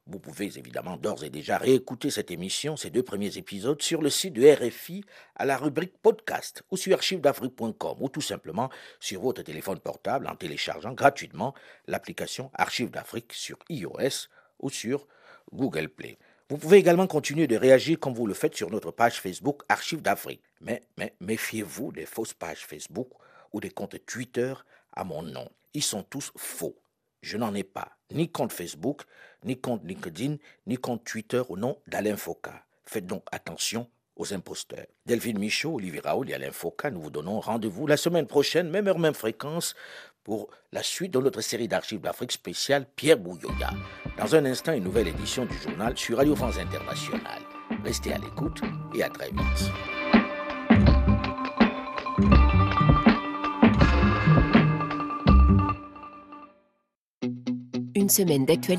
Vous 0.08 0.20
pouvez 0.20 0.56
évidemment 0.56 0.96
d'ores 0.96 1.24
et 1.24 1.30
déjà 1.30 1.58
réécouter 1.58 2.10
cette 2.10 2.30
émission, 2.30 2.76
ces 2.76 2.90
deux 2.90 3.02
premiers 3.02 3.38
épisodes, 3.38 3.82
sur 3.82 4.02
le 4.02 4.10
site 4.10 4.34
de 4.34 4.46
RFI 4.46 5.04
à 5.34 5.44
la 5.44 5.56
rubrique 5.56 5.98
podcast 6.00 6.62
ou 6.70 6.76
sur 6.76 6.94
archivesdafrique.com 6.94 7.96
ou 7.98 8.08
tout 8.08 8.20
simplement 8.20 8.70
sur 9.00 9.22
votre 9.22 9.42
téléphone 9.42 9.80
portable 9.80 10.28
en 10.28 10.36
téléchargeant 10.36 10.92
gratuitement 10.92 11.54
l'application 11.88 12.52
Archives 12.54 12.90
d'Afrique 12.90 13.32
sur 13.32 13.58
iOS 13.68 14.28
ou 14.60 14.70
sur 14.70 15.08
Google 15.52 15.88
Play. 15.88 16.18
Vous 16.48 16.58
pouvez 16.58 16.76
également 16.76 17.08
continuer 17.08 17.48
de 17.48 17.56
réagir 17.56 17.98
comme 17.98 18.14
vous 18.14 18.28
le 18.28 18.32
faites 18.32 18.54
sur 18.54 18.70
notre 18.70 18.92
page 18.92 19.20
Facebook 19.20 19.62
Archives 19.68 20.00
d'Afrique. 20.00 20.42
Mais, 20.60 20.80
mais 20.96 21.12
méfiez-vous 21.18 21.90
des 21.90 22.06
fausses 22.06 22.34
pages 22.34 22.64
Facebook 22.64 23.08
ou 23.52 23.58
des 23.58 23.70
comptes 23.70 23.96
Twitter 24.06 24.54
à 24.92 25.02
mon 25.02 25.22
nom. 25.22 25.48
Ils 25.74 25.82
sont 25.82 26.04
tous 26.04 26.30
faux. 26.36 26.76
Je 27.20 27.36
n'en 27.36 27.52
ai 27.52 27.64
pas, 27.64 27.96
ni 28.12 28.30
compte 28.30 28.52
Facebook, 28.52 29.02
ni 29.42 29.60
compte 29.60 29.82
LinkedIn, 29.84 30.36
ni 30.68 30.76
compte 30.76 31.02
Twitter 31.02 31.42
au 31.48 31.56
nom 31.56 31.78
d'Alain 31.88 32.16
Foka. 32.16 32.64
Faites 32.84 33.06
donc 33.06 33.24
attention 33.32 33.90
aux 34.14 34.32
imposteurs. 34.32 34.86
Delphine 35.04 35.40
Michaud, 35.40 35.74
Olivier 35.74 36.00
Raoul 36.00 36.30
et 36.30 36.34
Alain 36.34 36.52
Foka, 36.52 36.92
nous 36.92 37.00
vous 37.00 37.10
donnons 37.10 37.40
rendez-vous 37.40 37.88
la 37.88 37.96
semaine 37.96 38.28
prochaine, 38.28 38.70
même 38.70 38.86
heure, 38.86 39.00
même 39.00 39.14
fréquence, 39.14 39.74
pour 40.26 40.48
la 40.72 40.82
suite 40.82 41.12
de 41.12 41.20
notre 41.20 41.40
série 41.40 41.68
d'archives 41.68 42.00
d'Afrique 42.00 42.32
spéciale 42.32 42.84
Pierre 42.96 43.16
Bouyoya. 43.16 43.70
Dans 44.18 44.34
un 44.34 44.44
instant, 44.44 44.72
une 44.72 44.82
nouvelle 44.82 45.06
édition 45.06 45.46
du 45.46 45.56
journal 45.56 45.96
sur 45.96 46.16
Radio 46.16 46.34
France 46.34 46.58
Internationale. 46.58 47.42
Restez 47.84 48.12
à 48.12 48.18
l'écoute 48.18 48.60
et 48.92 49.04
à 49.04 49.08
très 49.08 49.30
vite. 49.30 49.70
Une 57.94 58.08
semaine 58.08 58.44
d'actualité 58.46 58.74